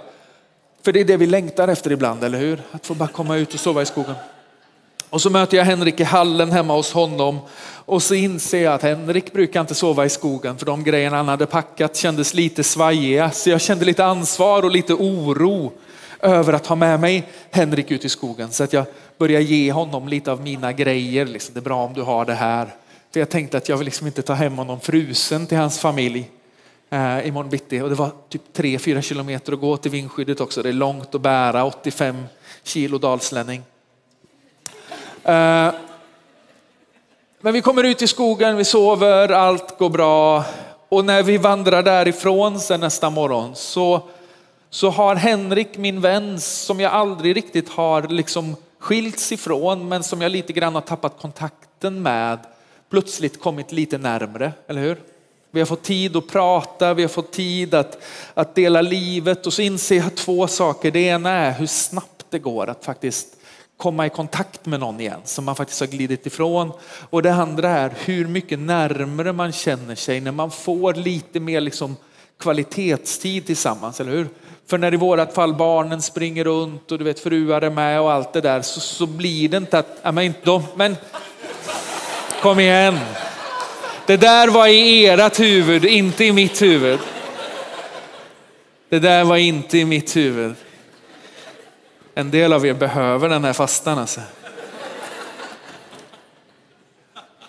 För 0.85 0.93
det 0.93 1.01
är 1.01 1.05
det 1.05 1.17
vi 1.17 1.27
längtar 1.27 1.69
efter 1.69 1.93
ibland, 1.93 2.25
eller 2.25 2.39
hur? 2.39 2.63
Att 2.73 2.87
få 2.87 2.95
bara 2.95 3.09
komma 3.09 3.37
ut 3.37 3.55
och 3.55 3.61
sova 3.61 3.83
i 3.83 3.87
skogen. 3.87 4.15
Och 5.11 5.23
så 5.23 5.31
möter 5.31 5.57
jag 5.57 5.65
Henrik 5.65 6.01
i 6.01 6.05
hallen 6.05 6.53
hemma 6.53 6.75
hos 6.75 6.93
honom 6.93 7.39
och 7.87 8.03
så 8.03 8.15
inser 8.15 8.63
jag 8.63 8.75
att 8.75 8.83
Henrik 8.83 9.33
brukar 9.33 9.61
inte 9.61 9.75
sova 9.75 10.05
i 10.05 10.09
skogen 10.09 10.59
för 10.59 10.67
de 10.67 10.85
grejerna 10.85 11.17
han 11.17 11.29
hade 11.29 11.47
packat 11.47 11.97
kändes 11.97 12.35
lite 12.35 12.65
svajiga. 12.65 13.31
Så 13.31 13.51
jag 13.51 13.61
kände 13.61 13.85
lite 13.85 14.05
ansvar 14.05 14.63
och 14.63 14.71
lite 14.71 14.95
oro 14.95 15.73
över 16.21 16.53
att 16.53 16.67
ha 16.67 16.77
med 16.77 17.01
mig 17.01 17.29
Henrik 17.51 17.91
ut 17.91 18.05
i 18.05 18.09
skogen. 18.09 18.53
Så 18.53 18.65
att 18.65 18.73
jag 18.73 18.87
började 19.19 19.45
ge 19.45 19.73
honom 19.73 20.09
lite 20.09 20.33
av 20.33 20.41
mina 20.43 20.73
grejer. 20.73 21.27
Liksom, 21.27 21.55
det 21.55 21.61
är 21.61 21.63
bra 21.63 21.85
om 21.85 21.95
du 21.95 22.03
har 22.03 22.25
det 22.25 22.35
här. 22.35 22.75
För 23.13 23.21
jag 23.21 23.31
tänkte 23.31 23.57
att 23.57 23.69
jag 23.69 23.77
vill 23.77 23.85
liksom 23.85 24.07
inte 24.07 24.23
ta 24.23 24.33
hem 24.33 24.59
honom 24.59 24.81
frusen 24.81 25.47
till 25.47 25.59
hans 25.59 25.79
familj 25.79 26.31
eh, 26.91 27.29
imorgon 27.29 27.51
bitti. 27.51 27.81
Och 27.81 27.89
det 27.89 27.95
var 27.95 28.11
typ 28.29 28.43
3-4 28.57 29.01
kilometer 29.01 29.53
att 29.53 29.61
gå 29.61 29.77
till 29.77 29.91
vindskyddet 29.91 30.41
också. 30.41 30.63
Det 30.63 30.69
är 30.69 30.73
långt 30.73 31.15
att 31.15 31.21
bära, 31.21 31.65
85 31.65 32.25
kilo 32.63 32.99
dalslänning. 32.99 33.63
Eh, 35.27 35.73
men 37.41 37.53
vi 37.53 37.63
kommer 37.63 37.85
ut 37.85 38.03
i 38.03 38.07
skogen, 38.07 38.57
vi 38.57 38.65
sover, 38.65 39.29
allt 39.29 39.79
går 39.79 39.91
bra. 39.91 40.45
Och 40.89 41.05
när 41.05 41.23
vi 41.23 41.39
vandrar 41.39 41.83
därifrån 41.83 42.61
sen 42.61 42.81
nästa 42.81 43.11
morgon 43.11 43.57
så, 43.57 44.03
så 44.71 44.91
har 44.91 45.15
Henrik, 45.15 45.79
min 45.79 46.01
vän, 46.01 46.41
som 46.41 46.81
jag 46.81 46.93
aldrig 46.93 47.37
riktigt 47.37 47.69
har 47.69 48.03
liksom 48.03 48.57
skilts 48.79 49.33
ifrån, 49.33 49.89
men 49.89 50.03
som 50.03 50.23
jag 50.23 50.33
lite 50.33 50.53
grann 50.53 50.75
har 50.75 50.83
tappat 50.83 51.21
kontakten 51.21 52.03
med, 52.03 52.39
plötsligt 52.91 53.41
kommit 53.41 53.73
lite 53.73 53.99
närmre, 53.99 54.53
eller 54.67 54.81
hur? 54.81 55.01
Vi 55.51 55.61
har 55.61 55.67
fått 55.67 55.83
tid 55.83 56.17
att 56.17 56.29
prata, 56.29 56.95
vi 56.95 57.03
har 57.03 57.09
fått 57.09 57.33
tid 57.33 57.75
att, 57.75 58.03
att 58.35 58.55
dela 58.55 58.81
livet 58.81 59.47
och 59.47 59.53
så 59.53 59.63
inser 59.63 59.97
jag 59.97 60.15
två 60.15 60.47
saker. 60.47 60.91
Det 60.91 61.01
ena 61.01 61.31
är 61.31 61.53
hur 61.53 61.67
snabbt 61.67 62.27
det 62.31 62.39
går 62.39 62.71
att 62.71 62.85
faktiskt 62.85 63.36
komma 63.77 64.07
i 64.07 64.11
kontakt 64.11 64.67
med 64.67 64.81
någon 64.81 65.01
igen 65.01 65.21
som 65.25 65.45
man 65.45 65.57
faktiskt 65.57 65.81
har 65.81 65.87
glidit 65.87 66.27
ifrån. 66.27 66.73
Och 67.11 67.23
det 67.23 67.35
andra 67.35 67.71
är 67.71 67.93
hur 68.05 68.27
mycket 68.27 68.59
närmre 68.59 69.33
man 69.33 69.53
känner 69.53 69.95
sig 69.95 70.21
när 70.21 70.33
man 70.33 70.51
får 70.51 70.95
lite 70.95 71.41
mer 71.41 71.61
liksom 71.61 71.97
kvalitetstid 72.41 73.47
tillsammans, 73.47 74.01
eller 74.01 74.13
hur? 74.13 74.29
För 74.67 74.79
när 74.79 74.95
i 74.95 74.97
vårat 74.97 75.35
fall 75.35 75.55
barnen 75.55 76.03
springer 76.03 76.45
runt 76.45 76.93
och 76.93 76.99
du 76.99 77.05
vet 77.05 77.21
fruar 77.21 77.63
är 77.63 77.71
med 77.71 78.01
och 78.01 78.13
allt 78.13 78.33
det 78.33 78.41
där 78.41 78.63
så, 78.63 78.81
så 78.81 79.07
blir 79.07 79.49
det 79.49 79.57
inte 79.57 79.79
att, 79.79 79.99
ja 80.03 80.13
men 80.13 80.25
inte 80.25 80.41
de, 80.45 80.63
men 80.75 80.97
kom 82.43 82.61
igen. 82.61 82.99
Det 84.07 84.17
där 84.17 84.49
var 84.49 84.67
i 84.67 85.07
ert 85.07 85.41
huvud, 85.41 85.85
inte 85.85 86.25
i 86.25 86.33
mitt 86.33 86.63
huvud. 86.63 86.99
Det 88.89 88.99
där 88.99 89.25
var 89.25 89.37
inte 89.37 89.79
i 89.79 89.85
mitt 89.85 90.17
huvud. 90.17 90.55
En 92.19 92.31
del 92.31 92.53
av 92.53 92.67
er 92.67 92.75
behöver 92.75 93.29
den 93.29 93.45
här 93.45 93.53
fastan 93.53 93.99
alltså. 93.99 94.21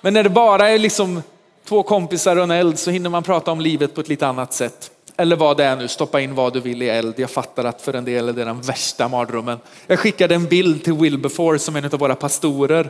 Men 0.01 0.13
när 0.13 0.24
det 0.24 0.29
bara 0.29 0.69
är 0.69 0.77
liksom 0.77 1.24
två 1.67 1.83
kompisar 1.83 2.36
och 2.36 2.43
en 2.43 2.51
eld 2.51 2.79
så 2.79 2.91
hinner 2.91 3.09
man 3.09 3.24
prata 3.24 3.51
om 3.51 3.62
livet 3.62 3.95
på 3.95 4.01
ett 4.01 4.07
lite 4.07 4.27
annat 4.27 4.53
sätt. 4.53 4.91
Eller 5.17 5.36
vad 5.36 5.57
det 5.57 5.63
är 5.63 5.75
nu, 5.75 5.88
stoppa 5.88 6.21
in 6.21 6.36
vad 6.36 6.53
du 6.53 6.59
vill 6.59 6.81
i 6.81 6.89
eld. 6.89 7.13
Jag 7.17 7.29
fattar 7.29 7.63
att 7.63 7.81
för 7.81 7.93
en 7.93 8.05
del 8.05 8.29
är 8.29 8.33
det 8.33 8.45
den 8.45 8.62
värsta 8.62 9.07
mardrömmen. 9.07 9.59
Jag 9.88 10.00
skickade 10.00 10.36
en 10.36 10.45
bild 10.45 10.83
till 10.83 10.93
Wilberforce 10.93 11.59
som 11.59 11.75
är 11.75 11.79
en 11.79 11.91
av 11.93 12.00
våra 12.00 12.15
pastorer 12.15 12.89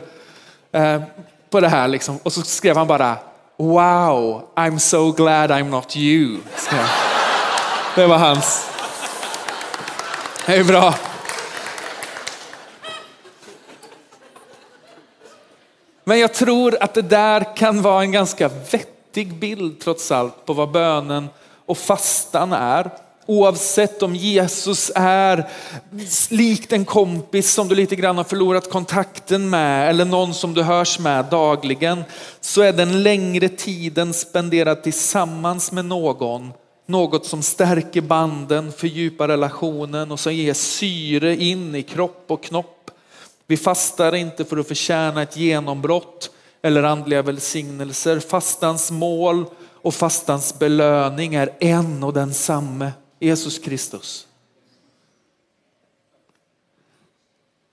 eh, 0.72 1.02
på 1.50 1.60
det 1.60 1.68
här 1.68 1.88
liksom. 1.88 2.18
och 2.22 2.32
så 2.32 2.42
skrev 2.42 2.76
han 2.76 2.86
bara 2.86 3.16
Wow, 3.56 4.48
I'm 4.54 4.78
so 4.78 5.12
glad 5.12 5.50
I'm 5.50 5.70
not 5.70 5.96
you. 5.96 6.38
Det 7.94 8.06
var 8.06 8.18
hans. 8.18 8.70
Det 10.46 10.56
är 10.56 10.64
bra. 10.64 10.94
Men 16.08 16.18
jag 16.18 16.34
tror 16.34 16.76
att 16.80 16.94
det 16.94 17.02
där 17.02 17.56
kan 17.56 17.82
vara 17.82 18.02
en 18.02 18.12
ganska 18.12 18.50
vettig 18.70 19.34
bild 19.34 19.80
trots 19.80 20.12
allt 20.12 20.46
på 20.46 20.52
vad 20.52 20.70
bönen 20.70 21.28
och 21.66 21.78
fastan 21.78 22.52
är. 22.52 22.90
Oavsett 23.26 24.02
om 24.02 24.16
Jesus 24.16 24.90
är 24.94 25.48
likt 26.30 26.72
en 26.72 26.84
kompis 26.84 27.52
som 27.52 27.68
du 27.68 27.74
lite 27.74 27.96
grann 27.96 28.16
har 28.16 28.24
förlorat 28.24 28.70
kontakten 28.70 29.50
med 29.50 29.90
eller 29.90 30.04
någon 30.04 30.34
som 30.34 30.54
du 30.54 30.62
hörs 30.62 30.98
med 30.98 31.24
dagligen 31.24 32.04
så 32.40 32.62
är 32.62 32.72
den 32.72 33.02
längre 33.02 33.48
tiden 33.48 34.14
spenderad 34.14 34.82
tillsammans 34.82 35.72
med 35.72 35.84
någon 35.84 36.52
något 36.86 37.26
som 37.26 37.42
stärker 37.42 38.00
banden, 38.00 38.72
fördjupar 38.72 39.28
relationen 39.28 40.12
och 40.12 40.20
som 40.20 40.34
ger 40.34 40.54
syre 40.54 41.36
in 41.36 41.74
i 41.74 41.82
kropp 41.82 42.24
och 42.26 42.42
knopp 42.42 42.77
vi 43.48 43.56
fastar 43.56 44.14
inte 44.14 44.44
för 44.44 44.56
att 44.56 44.68
förtjäna 44.68 45.22
ett 45.22 45.36
genombrott 45.36 46.30
eller 46.62 46.82
andliga 46.82 47.22
välsignelser. 47.22 48.20
Fastans 48.20 48.90
mål 48.90 49.44
och 49.72 49.94
fastans 49.94 50.58
belöning 50.58 51.34
är 51.34 51.56
en 51.60 52.04
och 52.04 52.12
densamme, 52.12 52.92
Jesus 53.20 53.58
Kristus. 53.58 54.26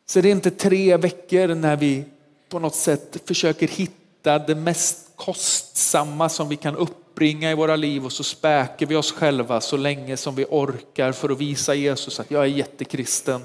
Så 0.05 0.21
det 0.21 0.29
är 0.29 0.31
inte 0.31 0.51
tre 0.51 0.97
veckor 0.97 1.47
när 1.47 1.75
vi 1.75 2.03
på 2.49 2.59
något 2.59 2.75
sätt 2.75 3.17
försöker 3.25 3.67
hitta 3.67 4.39
det 4.39 4.55
mest 4.55 5.11
kostsamma 5.15 6.29
som 6.29 6.49
vi 6.49 6.55
kan 6.55 6.75
uppbringa 6.75 7.51
i 7.51 7.55
våra 7.55 7.75
liv 7.75 8.05
och 8.05 8.11
så 8.11 8.23
späker 8.23 8.85
vi 8.85 8.95
oss 8.95 9.11
själva 9.11 9.61
så 9.61 9.77
länge 9.77 10.17
som 10.17 10.35
vi 10.35 10.45
orkar 10.49 11.11
för 11.11 11.29
att 11.29 11.39
visa 11.39 11.75
Jesus 11.75 12.19
att 12.19 12.31
jag 12.31 12.43
är 12.43 12.47
jättekristen. 12.47 13.41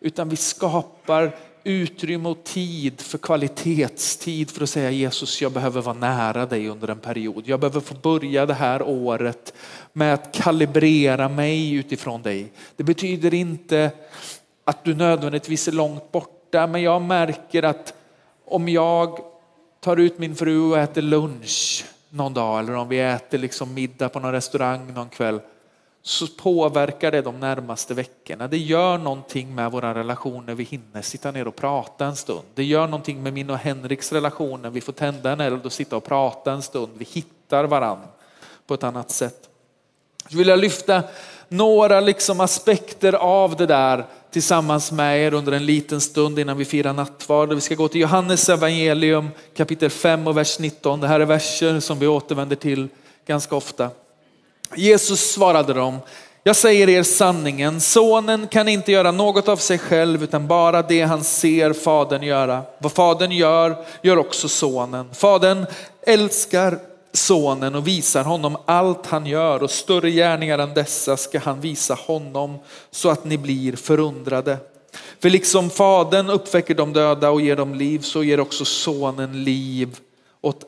Utan 0.00 0.28
vi 0.28 0.36
skapar 0.36 1.36
utrymme 1.64 2.28
och 2.28 2.44
tid 2.44 3.00
för 3.00 3.18
kvalitetstid 3.18 4.50
för 4.50 4.62
att 4.62 4.70
säga 4.70 4.90
Jesus, 4.90 5.42
jag 5.42 5.52
behöver 5.52 5.82
vara 5.82 5.96
nära 5.96 6.46
dig 6.46 6.68
under 6.68 6.88
en 6.88 6.98
period. 6.98 7.42
Jag 7.46 7.60
behöver 7.60 7.80
få 7.80 7.94
börja 7.94 8.46
det 8.46 8.54
här 8.54 8.82
året 8.82 9.54
med 9.92 10.14
att 10.14 10.32
kalibrera 10.34 11.28
mig 11.28 11.74
utifrån 11.74 12.22
dig. 12.22 12.52
Det 12.76 12.84
betyder 12.84 13.34
inte 13.34 13.90
att 14.64 14.84
du 14.84 14.94
nödvändigtvis 14.94 15.68
är 15.68 15.72
långt 15.72 16.12
borta, 16.12 16.66
men 16.66 16.82
jag 16.82 17.02
märker 17.02 17.62
att 17.62 17.94
om 18.44 18.68
jag 18.68 19.18
tar 19.80 19.96
ut 19.96 20.18
min 20.18 20.36
fru 20.36 20.70
och 20.70 20.78
äter 20.78 21.02
lunch 21.02 21.84
någon 22.10 22.34
dag 22.34 22.60
eller 22.60 22.74
om 22.74 22.88
vi 22.88 23.00
äter 23.00 23.38
liksom 23.38 23.74
middag 23.74 24.08
på 24.08 24.20
någon 24.20 24.32
restaurang 24.32 24.94
någon 24.94 25.08
kväll 25.08 25.40
så 26.08 26.26
påverkar 26.26 27.10
det 27.10 27.22
de 27.22 27.40
närmaste 27.40 27.94
veckorna. 27.94 28.48
Det 28.48 28.58
gör 28.58 28.98
någonting 28.98 29.54
med 29.54 29.70
våra 29.70 29.94
relationer. 29.94 30.54
Vi 30.54 30.64
hinner 30.64 31.02
sitta 31.02 31.30
ner 31.30 31.48
och 31.48 31.56
prata 31.56 32.06
en 32.06 32.16
stund. 32.16 32.42
Det 32.54 32.64
gör 32.64 32.86
någonting 32.86 33.22
med 33.22 33.32
min 33.32 33.50
och 33.50 33.58
Henriks 33.58 34.12
relationer. 34.12 34.70
Vi 34.70 34.80
får 34.80 34.92
tända 34.92 35.32
en 35.32 35.40
eld 35.40 35.66
och 35.66 35.72
sitta 35.72 35.96
och 35.96 36.04
prata 36.04 36.52
en 36.52 36.62
stund. 36.62 36.92
Vi 36.98 37.04
hittar 37.04 37.64
varandra 37.64 38.08
på 38.66 38.74
ett 38.74 38.82
annat 38.82 39.10
sätt. 39.10 39.48
Så 40.30 40.38
vill 40.38 40.48
jag 40.48 40.58
lyfta 40.58 41.02
några 41.48 42.00
liksom 42.00 42.40
aspekter 42.40 43.12
av 43.12 43.56
det 43.56 43.66
där 43.66 44.04
tillsammans 44.30 44.92
med 44.92 45.26
er 45.26 45.34
under 45.34 45.52
en 45.52 45.66
liten 45.66 46.00
stund 46.00 46.38
innan 46.38 46.56
vi 46.56 46.64
firar 46.64 46.92
nattvard. 46.92 47.52
Vi 47.52 47.60
ska 47.60 47.74
gå 47.74 47.88
till 47.88 48.00
Johannes 48.00 48.48
evangelium 48.48 49.28
kapitel 49.56 49.90
5 49.90 50.26
och 50.26 50.36
vers 50.36 50.58
19. 50.58 51.00
Det 51.00 51.08
här 51.08 51.20
är 51.20 51.24
verser 51.24 51.80
som 51.80 51.98
vi 51.98 52.06
återvänder 52.06 52.56
till 52.56 52.88
ganska 53.26 53.56
ofta. 53.56 53.90
Jesus 54.74 55.30
svarade 55.32 55.72
dem, 55.72 55.98
jag 56.42 56.56
säger 56.56 56.88
er 56.88 57.02
sanningen, 57.02 57.80
sonen 57.80 58.48
kan 58.48 58.68
inte 58.68 58.92
göra 58.92 59.10
något 59.10 59.48
av 59.48 59.56
sig 59.56 59.78
själv 59.78 60.22
utan 60.22 60.46
bara 60.46 60.82
det 60.82 61.02
han 61.02 61.24
ser 61.24 61.72
fadern 61.72 62.22
göra. 62.22 62.62
Vad 62.78 62.92
fadern 62.92 63.32
gör, 63.32 63.76
gör 64.02 64.16
också 64.16 64.48
sonen. 64.48 65.14
Fadern 65.14 65.66
älskar 66.02 66.78
sonen 67.12 67.74
och 67.74 67.86
visar 67.86 68.24
honom 68.24 68.56
allt 68.64 69.06
han 69.06 69.26
gör 69.26 69.62
och 69.62 69.70
större 69.70 70.10
gärningar 70.10 70.58
än 70.58 70.74
dessa 70.74 71.16
ska 71.16 71.38
han 71.38 71.60
visa 71.60 71.94
honom 71.94 72.58
så 72.90 73.08
att 73.08 73.24
ni 73.24 73.38
blir 73.38 73.76
förundrade. 73.76 74.56
För 75.20 75.30
liksom 75.30 75.70
fadern 75.70 76.30
uppväcker 76.30 76.74
de 76.74 76.92
döda 76.92 77.30
och 77.30 77.40
ger 77.40 77.56
dem 77.56 77.74
liv 77.74 77.98
så 77.98 78.24
ger 78.24 78.40
också 78.40 78.64
sonen 78.64 79.44
liv 79.44 79.98
åt 80.40 80.64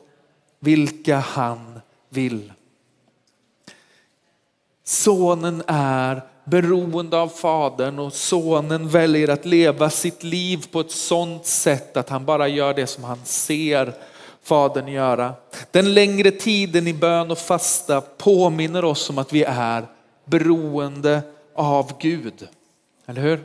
vilka 0.59 1.17
han 1.17 1.79
vill. 2.09 2.51
Sonen 4.91 5.63
är 5.67 6.21
beroende 6.43 7.17
av 7.17 7.27
fadern 7.27 7.99
och 7.99 8.13
sonen 8.13 8.89
väljer 8.89 9.27
att 9.27 9.45
leva 9.45 9.89
sitt 9.89 10.23
liv 10.23 10.65
på 10.71 10.79
ett 10.79 10.91
sådant 10.91 11.45
sätt 11.45 11.97
att 11.97 12.09
han 12.09 12.25
bara 12.25 12.47
gör 12.47 12.73
det 12.73 12.87
som 12.87 13.03
han 13.03 13.19
ser 13.25 13.93
Fadern 14.43 14.87
göra. 14.87 15.33
Den 15.71 15.93
längre 15.93 16.31
tiden 16.31 16.87
i 16.87 16.93
bön 16.93 17.31
och 17.31 17.37
fasta 17.37 18.01
påminner 18.01 18.85
oss 18.85 19.09
om 19.09 19.17
att 19.17 19.33
vi 19.33 19.43
är 19.43 19.85
beroende 20.25 21.21
av 21.55 21.91
Gud. 21.99 22.47
Eller 23.05 23.21
hur? 23.21 23.43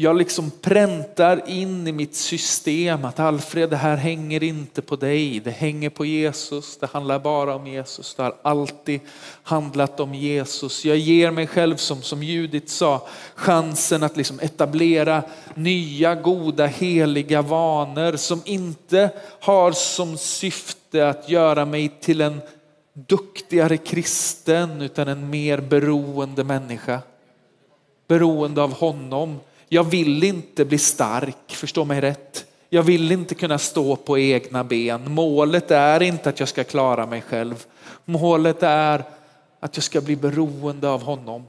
Jag 0.00 0.16
liksom 0.16 0.50
präntar 0.50 1.48
in 1.48 1.86
i 1.86 1.92
mitt 1.92 2.14
system 2.14 3.04
att 3.04 3.20
Alfred, 3.20 3.70
det 3.70 3.76
här 3.76 3.96
hänger 3.96 4.42
inte 4.42 4.82
på 4.82 4.96
dig, 4.96 5.40
det 5.40 5.50
hänger 5.50 5.90
på 5.90 6.04
Jesus. 6.04 6.78
Det 6.78 6.86
handlar 6.86 7.18
bara 7.18 7.54
om 7.54 7.66
Jesus, 7.66 8.14
det 8.14 8.22
har 8.22 8.34
alltid 8.42 9.00
handlat 9.42 10.00
om 10.00 10.14
Jesus. 10.14 10.84
Jag 10.84 10.96
ger 10.96 11.30
mig 11.30 11.46
själv, 11.46 11.76
som, 11.76 12.02
som 12.02 12.22
Judit 12.22 12.70
sa, 12.70 13.06
chansen 13.34 14.02
att 14.02 14.16
liksom 14.16 14.40
etablera 14.40 15.22
nya, 15.54 16.14
goda, 16.14 16.66
heliga 16.66 17.42
vanor 17.42 18.16
som 18.16 18.42
inte 18.44 19.10
har 19.40 19.72
som 19.72 20.16
syfte 20.16 21.08
att 21.08 21.28
göra 21.28 21.64
mig 21.64 21.88
till 22.00 22.20
en 22.20 22.40
duktigare 22.92 23.76
kristen 23.76 24.82
utan 24.82 25.08
en 25.08 25.30
mer 25.30 25.60
beroende 25.60 26.44
människa. 26.44 27.00
Beroende 28.08 28.62
av 28.62 28.72
honom 28.72 29.38
jag 29.68 29.84
vill 29.84 30.24
inte 30.24 30.64
bli 30.64 30.78
stark, 30.78 31.54
förstå 31.54 31.84
mig 31.84 32.00
rätt. 32.00 32.44
Jag 32.68 32.82
vill 32.82 33.12
inte 33.12 33.34
kunna 33.34 33.58
stå 33.58 33.96
på 33.96 34.18
egna 34.18 34.64
ben. 34.64 35.10
Målet 35.12 35.70
är 35.70 36.02
inte 36.02 36.28
att 36.28 36.40
jag 36.40 36.48
ska 36.48 36.64
klara 36.64 37.06
mig 37.06 37.20
själv. 37.22 37.66
Målet 38.04 38.62
är 38.62 39.04
att 39.60 39.76
jag 39.76 39.84
ska 39.84 40.00
bli 40.00 40.16
beroende 40.16 40.88
av 40.88 41.02
honom. 41.02 41.46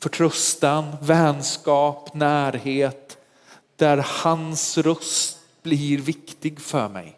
Förtröstan, 0.00 0.96
vänskap, 1.02 2.14
närhet. 2.14 3.16
Där 3.76 4.06
hans 4.08 4.78
röst 4.78 5.38
blir 5.62 5.98
viktig 5.98 6.60
för 6.60 6.88
mig. 6.88 7.17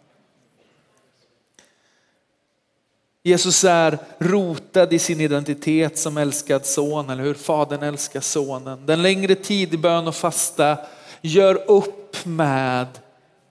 Jesus 3.22 3.64
är 3.64 3.98
rotad 4.18 4.92
i 4.92 4.98
sin 4.98 5.20
identitet 5.20 5.98
som 5.98 6.16
älskad 6.16 6.66
son, 6.66 7.10
eller 7.10 7.22
hur? 7.22 7.34
Fadern 7.34 7.82
älskar 7.82 8.20
sonen. 8.20 8.86
Den 8.86 9.02
längre 9.02 9.34
tid 9.34 9.74
i 9.74 9.76
bön 9.76 10.08
och 10.08 10.14
fasta 10.14 10.78
gör 11.20 11.70
upp 11.70 12.24
med 12.24 12.86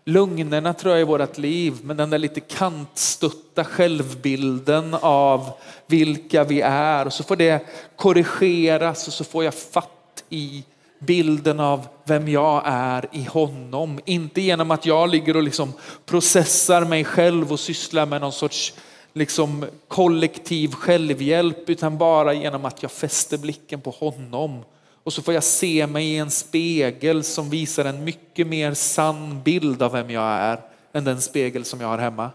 lugnerna 0.06 0.74
tror 0.74 0.94
jag 0.94 1.02
i 1.02 1.04
vårt 1.04 1.38
liv, 1.38 1.74
men 1.84 1.98
den 1.98 2.10
där 2.10 2.18
lite 2.18 2.40
kantstötta 2.40 3.64
självbilden 3.64 4.96
av 5.02 5.52
vilka 5.88 6.44
vi 6.44 6.62
är. 6.62 7.06
Och 7.06 7.14
så 7.14 7.24
får 7.24 7.36
det 7.36 7.66
korrigeras 7.96 9.08
och 9.08 9.14
så 9.14 9.24
får 9.24 9.44
jag 9.44 9.54
fatt 9.54 10.24
i 10.30 10.64
bilden 11.00 11.60
av 11.60 11.88
vem 12.04 12.28
jag 12.28 12.62
är 12.66 13.08
i 13.12 13.24
honom. 13.24 14.00
Inte 14.06 14.42
genom 14.42 14.72
att 14.72 14.86
jag 14.86 15.10
ligger 15.10 15.36
och 15.38 15.44
liksom 15.44 15.74
processar 16.06 16.86
mig 16.86 17.04
själv 17.04 17.52
och 17.52 17.60
sysslar 17.60 18.06
med 18.06 18.22
någon 18.22 18.32
sorts 18.32 18.74
liksom 19.14 19.66
kollektiv 19.88 20.72
självhjälp 20.72 21.70
utan 21.70 21.98
bara 21.98 22.34
genom 22.34 22.66
att 22.66 22.82
jag 22.84 22.92
fäster 22.92 23.38
blicken 23.38 23.82
på 23.82 23.92
honom. 23.92 24.64
Och 25.04 25.14
så 25.14 25.22
får 25.22 25.34
jag 25.34 25.44
se 25.44 25.88
mig 25.88 26.06
i 26.06 26.18
en 26.18 26.32
spegel 26.32 27.24
som 27.24 27.50
visar 27.50 27.86
en 27.86 28.04
mycket 28.04 28.48
mer 28.48 28.74
sann 28.74 29.42
bild 29.44 29.82
av 29.82 29.92
vem 29.92 30.10
jag 30.10 30.24
är 30.24 30.62
än 30.94 31.04
den 31.04 31.22
spegel 31.22 31.66
som 31.66 31.82
jag 31.82 31.88
har 31.88 31.98
hemma. 31.98 32.30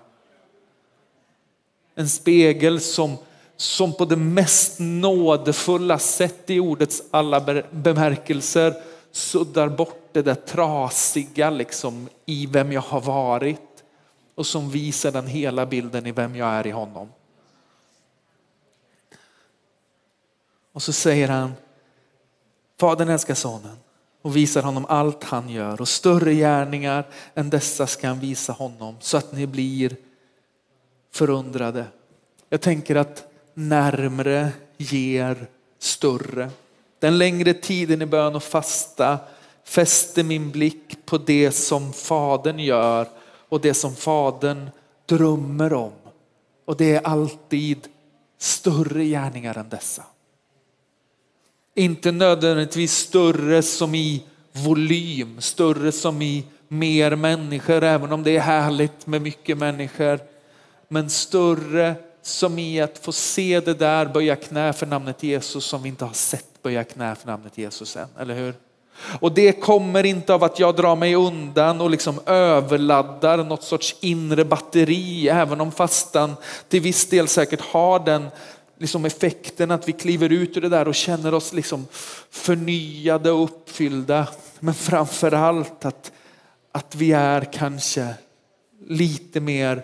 En 1.94 2.08
spegel 2.08 2.80
som, 2.80 3.16
som 3.56 3.92
på 3.92 4.04
det 4.04 4.16
mest 4.16 4.76
nådefulla 4.78 5.98
sätt 5.98 6.50
i 6.50 6.60
ordets 6.60 7.02
alla 7.10 7.62
bemärkelser 7.70 8.74
suddar 9.12 9.68
bort 9.68 10.08
det 10.12 10.22
där 10.22 10.34
trasiga 10.34 11.50
liksom, 11.50 12.08
i 12.26 12.46
vem 12.46 12.72
jag 12.72 12.80
har 12.80 13.00
varit 13.00 13.73
och 14.34 14.46
som 14.46 14.70
visar 14.70 15.12
den 15.12 15.26
hela 15.26 15.66
bilden 15.66 16.06
i 16.06 16.12
vem 16.12 16.36
jag 16.36 16.48
är 16.48 16.66
i 16.66 16.70
honom. 16.70 17.08
Och 20.72 20.82
så 20.82 20.92
säger 20.92 21.28
han, 21.28 21.52
Fadern 22.80 23.08
älskar 23.08 23.34
sonen 23.34 23.76
och 24.22 24.36
visar 24.36 24.62
honom 24.62 24.86
allt 24.88 25.24
han 25.24 25.48
gör 25.48 25.80
och 25.80 25.88
större 25.88 26.34
gärningar 26.34 27.04
än 27.34 27.50
dessa 27.50 27.86
ska 27.86 28.08
han 28.08 28.20
visa 28.20 28.52
honom 28.52 28.96
så 29.00 29.16
att 29.16 29.32
ni 29.32 29.46
blir 29.46 29.96
förundrade. 31.12 31.86
Jag 32.48 32.60
tänker 32.60 32.96
att 32.96 33.24
närmre 33.54 34.52
ger 34.76 35.46
större. 35.78 36.50
Den 36.98 37.18
längre 37.18 37.54
tiden 37.54 38.02
i 38.02 38.06
bön 38.06 38.36
och 38.36 38.42
fasta 38.42 39.18
fäster 39.64 40.22
min 40.22 40.50
blick 40.50 41.06
på 41.06 41.18
det 41.18 41.52
som 41.52 41.92
Fadern 41.92 42.58
gör 42.58 43.08
och 43.54 43.60
det 43.60 43.74
som 43.74 43.96
Fadern 43.96 44.70
drömmer 45.06 45.72
om. 45.72 45.92
Och 46.64 46.76
det 46.76 46.94
är 46.94 47.06
alltid 47.06 47.88
större 48.38 49.04
gärningar 49.04 49.58
än 49.58 49.68
dessa. 49.68 50.04
Inte 51.74 52.12
nödvändigtvis 52.12 52.92
större 52.92 53.62
som 53.62 53.94
i 53.94 54.22
volym, 54.52 55.40
större 55.40 55.92
som 55.92 56.22
i 56.22 56.44
mer 56.68 57.16
människor, 57.16 57.84
även 57.84 58.12
om 58.12 58.22
det 58.22 58.36
är 58.36 58.40
härligt 58.40 59.06
med 59.06 59.22
mycket 59.22 59.58
människor. 59.58 60.20
Men 60.88 61.10
större 61.10 61.94
som 62.22 62.58
i 62.58 62.80
att 62.80 62.98
få 62.98 63.12
se 63.12 63.60
det 63.60 63.74
där 63.74 64.06
böja 64.06 64.36
knä 64.36 64.72
för 64.72 64.86
namnet 64.86 65.22
Jesus 65.22 65.64
som 65.64 65.82
vi 65.82 65.88
inte 65.88 66.04
har 66.04 66.12
sett 66.12 66.62
böja 66.62 66.84
knä 66.84 67.14
för 67.14 67.26
namnet 67.26 67.58
Jesus 67.58 67.96
än, 67.96 68.08
eller 68.18 68.34
hur? 68.34 68.54
Och 69.20 69.32
det 69.32 69.52
kommer 69.52 70.06
inte 70.06 70.34
av 70.34 70.44
att 70.44 70.58
jag 70.58 70.76
drar 70.76 70.96
mig 70.96 71.14
undan 71.14 71.80
och 71.80 71.90
liksom 71.90 72.20
överladdar 72.26 73.44
något 73.44 73.62
sorts 73.62 73.96
inre 74.00 74.44
batteri, 74.44 75.28
även 75.28 75.60
om 75.60 75.72
fastan 75.72 76.36
till 76.68 76.80
viss 76.80 77.06
del 77.06 77.28
säkert 77.28 77.60
har 77.60 77.98
den 77.98 78.28
liksom 78.78 79.04
effekten 79.04 79.70
att 79.70 79.88
vi 79.88 79.92
kliver 79.92 80.32
ut 80.32 80.56
ur 80.56 80.60
det 80.60 80.68
där 80.68 80.88
och 80.88 80.94
känner 80.94 81.34
oss 81.34 81.52
liksom 81.52 81.86
förnyade 82.30 83.30
och 83.30 83.44
uppfyllda. 83.44 84.28
Men 84.60 84.74
framför 84.74 85.32
allt 85.32 85.84
att, 85.84 86.12
att 86.72 86.94
vi 86.94 87.12
är 87.12 87.52
kanske 87.52 88.14
lite 88.86 89.40
mer 89.40 89.82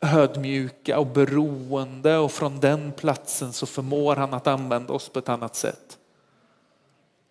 ödmjuka 0.00 0.98
och 0.98 1.06
beroende 1.06 2.16
och 2.16 2.32
från 2.32 2.60
den 2.60 2.92
platsen 2.92 3.52
så 3.52 3.66
förmår 3.66 4.16
han 4.16 4.34
att 4.34 4.46
använda 4.46 4.92
oss 4.92 5.08
på 5.08 5.18
ett 5.18 5.28
annat 5.28 5.56
sätt. 5.56 5.98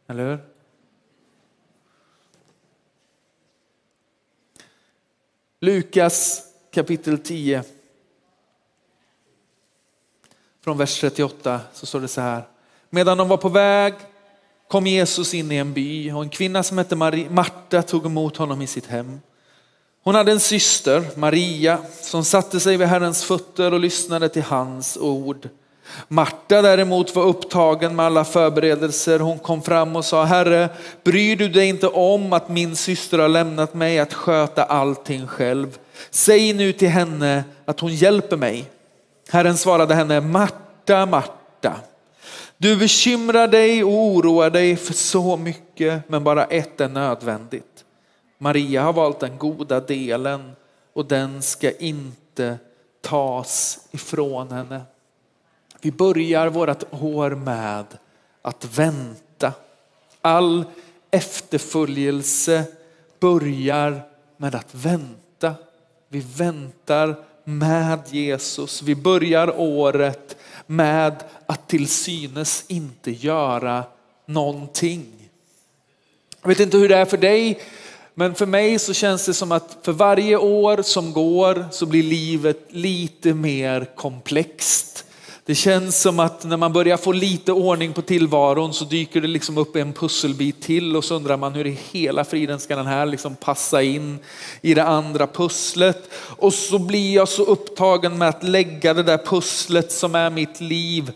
Eller 0.07 0.29
hur? 0.29 0.54
Lukas 5.65 6.41
kapitel 6.73 7.17
10. 7.17 7.63
Från 10.63 10.77
vers 10.77 10.99
38 10.99 11.59
så 11.73 11.85
står 11.85 12.01
det 12.01 12.07
så 12.07 12.21
här. 12.21 12.43
Medan 12.89 13.17
de 13.17 13.27
var 13.27 13.37
på 13.37 13.49
väg 13.49 13.93
kom 14.67 14.87
Jesus 14.87 15.33
in 15.33 15.51
i 15.51 15.55
en 15.55 15.73
by 15.73 16.11
och 16.11 16.23
en 16.23 16.29
kvinna 16.29 16.63
som 16.63 16.77
hette 16.77 16.95
Marta 17.29 17.81
tog 17.81 18.05
emot 18.05 18.37
honom 18.37 18.61
i 18.61 18.67
sitt 18.67 18.85
hem. 18.85 19.19
Hon 20.03 20.15
hade 20.15 20.31
en 20.31 20.39
syster, 20.39 21.03
Maria, 21.15 21.79
som 22.01 22.25
satte 22.25 22.59
sig 22.59 22.77
vid 22.77 22.87
Herrens 22.87 23.23
fötter 23.23 23.73
och 23.73 23.79
lyssnade 23.79 24.29
till 24.29 24.43
hans 24.43 24.97
ord. 24.97 25.49
Marta 26.07 26.61
däremot 26.61 27.15
var 27.15 27.23
upptagen 27.23 27.95
med 27.95 28.05
alla 28.05 28.25
förberedelser. 28.25 29.19
Hon 29.19 29.39
kom 29.39 29.61
fram 29.61 29.95
och 29.95 30.05
sa, 30.05 30.23
Herre, 30.23 30.69
bryr 31.03 31.35
du 31.35 31.49
dig 31.49 31.69
inte 31.69 31.87
om 31.87 32.33
att 32.33 32.49
min 32.49 32.75
syster 32.75 33.19
har 33.19 33.29
lämnat 33.29 33.73
mig 33.73 33.99
att 33.99 34.13
sköta 34.13 34.63
allting 34.63 35.27
själv? 35.27 35.77
Säg 36.09 36.53
nu 36.53 36.73
till 36.73 36.89
henne 36.89 37.43
att 37.65 37.79
hon 37.79 37.95
hjälper 37.95 38.37
mig. 38.37 38.65
Herren 39.29 39.57
svarade 39.57 39.95
henne, 39.95 40.21
Marta, 40.21 41.05
Marta, 41.05 41.75
du 42.57 42.77
bekymrar 42.77 43.47
dig 43.47 43.83
och 43.83 43.91
oroar 43.91 44.49
dig 44.49 44.75
för 44.75 44.93
så 44.93 45.37
mycket, 45.37 46.09
men 46.09 46.23
bara 46.23 46.45
ett 46.45 46.81
är 46.81 46.89
nödvändigt. 46.89 47.85
Maria 48.37 48.83
har 48.83 48.93
valt 48.93 49.19
den 49.19 49.37
goda 49.37 49.79
delen 49.79 50.51
och 50.93 51.05
den 51.05 51.41
ska 51.41 51.71
inte 51.71 52.57
tas 53.01 53.79
ifrån 53.91 54.51
henne. 54.51 54.81
Vi 55.85 55.91
börjar 55.91 56.47
vårt 56.47 56.83
år 57.03 57.29
med 57.29 57.85
att 58.41 58.77
vänta. 58.77 59.53
All 60.21 60.65
efterföljelse 61.11 62.63
börjar 63.19 64.01
med 64.37 64.55
att 64.55 64.75
vänta. 64.75 65.53
Vi 66.09 66.19
väntar 66.19 67.15
med 67.43 67.99
Jesus. 68.09 68.81
Vi 68.81 68.95
börjar 68.95 69.59
året 69.59 70.35
med 70.65 71.23
att 71.45 71.67
till 71.67 71.87
synes 71.87 72.65
inte 72.67 73.11
göra 73.11 73.83
någonting. 74.25 75.29
Jag 76.41 76.49
vet 76.49 76.59
inte 76.59 76.77
hur 76.77 76.89
det 76.89 76.97
är 76.97 77.05
för 77.05 77.17
dig, 77.17 77.61
men 78.13 78.35
för 78.35 78.45
mig 78.45 78.79
så 78.79 78.93
känns 78.93 79.25
det 79.25 79.33
som 79.33 79.51
att 79.51 79.77
för 79.81 79.91
varje 79.91 80.37
år 80.37 80.81
som 80.81 81.13
går 81.13 81.65
så 81.71 81.85
blir 81.85 82.03
livet 82.03 82.59
lite 82.69 83.33
mer 83.33 83.95
komplext. 83.95 85.04
Det 85.47 85.55
känns 85.55 86.01
som 86.01 86.19
att 86.19 86.43
när 86.43 86.57
man 86.57 86.73
börjar 86.73 86.97
få 86.97 87.11
lite 87.11 87.51
ordning 87.51 87.93
på 87.93 88.01
tillvaron 88.01 88.73
så 88.73 88.85
dyker 88.85 89.21
det 89.21 89.27
liksom 89.27 89.57
upp 89.57 89.75
en 89.75 89.93
pusselbit 89.93 90.61
till 90.61 90.95
och 90.95 91.03
så 91.03 91.15
undrar 91.15 91.37
man 91.37 91.53
hur 91.53 91.67
i 91.67 91.79
hela 91.91 92.23
friden 92.23 92.59
ska 92.59 92.75
den 92.75 92.85
här 92.85 93.05
liksom 93.05 93.35
passa 93.35 93.81
in 93.81 94.19
i 94.61 94.73
det 94.73 94.83
andra 94.83 95.27
pusslet. 95.27 96.09
Och 96.13 96.53
så 96.53 96.79
blir 96.79 97.15
jag 97.15 97.27
så 97.27 97.43
upptagen 97.43 98.17
med 98.17 98.29
att 98.29 98.43
lägga 98.43 98.93
det 98.93 99.03
där 99.03 99.17
pusslet 99.17 99.91
som 99.91 100.15
är 100.15 100.29
mitt 100.29 100.61
liv 100.61 101.11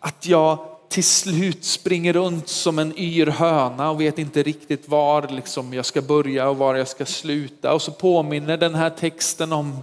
att 0.00 0.26
jag 0.26 0.58
till 0.88 1.04
slut 1.04 1.64
springer 1.64 2.12
runt 2.12 2.48
som 2.48 2.78
en 2.78 2.98
yr 2.98 3.26
höna 3.26 3.90
och 3.90 4.00
vet 4.00 4.18
inte 4.18 4.42
riktigt 4.42 4.88
var 4.88 5.28
liksom 5.28 5.74
jag 5.74 5.86
ska 5.86 6.02
börja 6.02 6.48
och 6.48 6.56
var 6.56 6.74
jag 6.74 6.88
ska 6.88 7.06
sluta. 7.06 7.74
Och 7.74 7.82
så 7.82 7.90
påminner 7.90 8.56
den 8.56 8.74
här 8.74 8.90
texten 8.90 9.52
om 9.52 9.82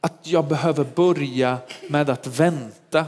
att 0.00 0.18
jag 0.22 0.44
behöver 0.44 0.84
börja 0.84 1.58
med 1.88 2.10
att 2.10 2.26
vänta. 2.26 3.04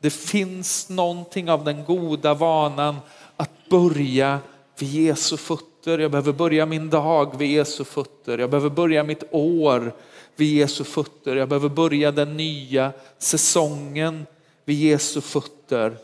Det 0.00 0.10
finns 0.10 0.88
någonting 0.88 1.50
av 1.50 1.64
den 1.64 1.84
goda 1.84 2.34
vanan 2.34 2.96
att 3.36 3.68
börja 3.70 4.38
vid 4.78 4.88
Jesu 4.88 5.36
fötter. 5.36 5.98
Jag 5.98 6.10
behöver 6.10 6.32
börja 6.32 6.66
min 6.66 6.90
dag 6.90 7.38
vid 7.38 7.50
Jesu 7.50 7.84
fötter. 7.84 8.38
Jag 8.38 8.50
behöver 8.50 8.70
börja 8.70 9.04
mitt 9.04 9.24
år 9.30 9.92
vid 10.36 10.56
Jesu 10.56 10.84
fötter. 10.84 11.36
Jag 11.36 11.48
behöver 11.48 11.68
börja 11.68 12.12
den 12.12 12.36
nya 12.36 12.92
säsongen 13.18 14.26
vid 14.64 14.78
Jesu 14.78 15.20
fötter. 15.20 15.96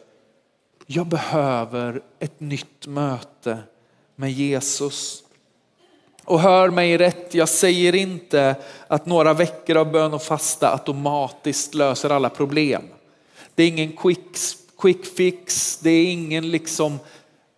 Jag 0.87 1.07
behöver 1.07 2.03
ett 2.19 2.41
nytt 2.41 2.87
möte 2.87 3.59
med 4.17 4.33
Jesus. 4.33 5.23
Och 6.31 6.41
hör 6.41 6.71
mig 6.71 6.97
rätt, 6.97 7.35
jag 7.35 7.49
säger 7.49 7.95
inte 7.95 8.55
att 8.89 9.07
några 9.07 9.35
veckor 9.35 9.77
av 9.77 9.91
bön 9.93 10.15
och 10.15 10.23
fasta 10.23 10.73
automatiskt 10.73 11.75
löser 11.75 12.11
alla 12.11 12.29
problem. 12.29 12.83
Det 13.55 13.63
är 13.63 13.69
ingen 13.69 13.93
quick, 13.93 14.39
quick 14.79 15.07
fix, 15.17 15.77
det 15.83 15.91
är 15.91 16.13
ingen 16.13 16.51
liksom, 16.51 16.99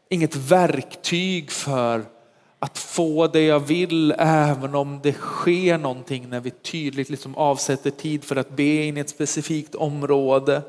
inget 0.08 0.37
verktyg 0.37 1.50
för 1.50 2.04
att 2.58 2.78
få 2.78 3.26
det 3.26 3.42
jag 3.42 3.61
vill 3.61 4.14
även 4.18 4.74
om 4.74 5.00
det 5.02 5.12
sker 5.12 5.78
någonting 5.78 6.28
när 6.28 6.40
vi 6.40 6.50
tydligt 6.50 7.11
liksom 7.11 7.35
avsätter 7.35 7.90
tid 7.90 8.24
för 8.24 8.37
att 8.37 8.50
be 8.50 8.62
in 8.62 8.96
i 8.96 9.00
ett 9.00 9.11
specifikt 9.11 9.74
område. 9.74 10.62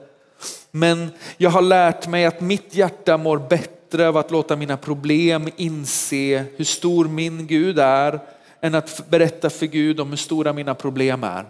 Men 0.72 1.12
jag 1.38 1.50
har 1.50 1.62
lärt 1.62 2.08
mig 2.08 2.26
att 2.26 2.42
mitt 2.42 2.76
hjärta 2.76 3.18
mår 3.18 3.38
bättre 3.38 3.83
Bättre 3.94 4.08
av 4.08 4.18
att 4.18 4.32
låta 4.32 4.56
mina 4.56 4.78
problem 4.78 5.50
inse 5.56 6.46
hur 6.56 6.66
stor 6.66 7.06
min 7.06 7.48
Gud 7.48 7.80
är 7.80 8.20
än 8.62 8.76
att 8.76 9.10
berätta 9.10 9.50
för 9.50 9.66
Gud 9.66 10.00
om 10.00 10.10
hur 10.10 10.18
stora 10.18 10.54
mina 10.54 10.76
problem 10.76 11.24
är. 11.24 11.46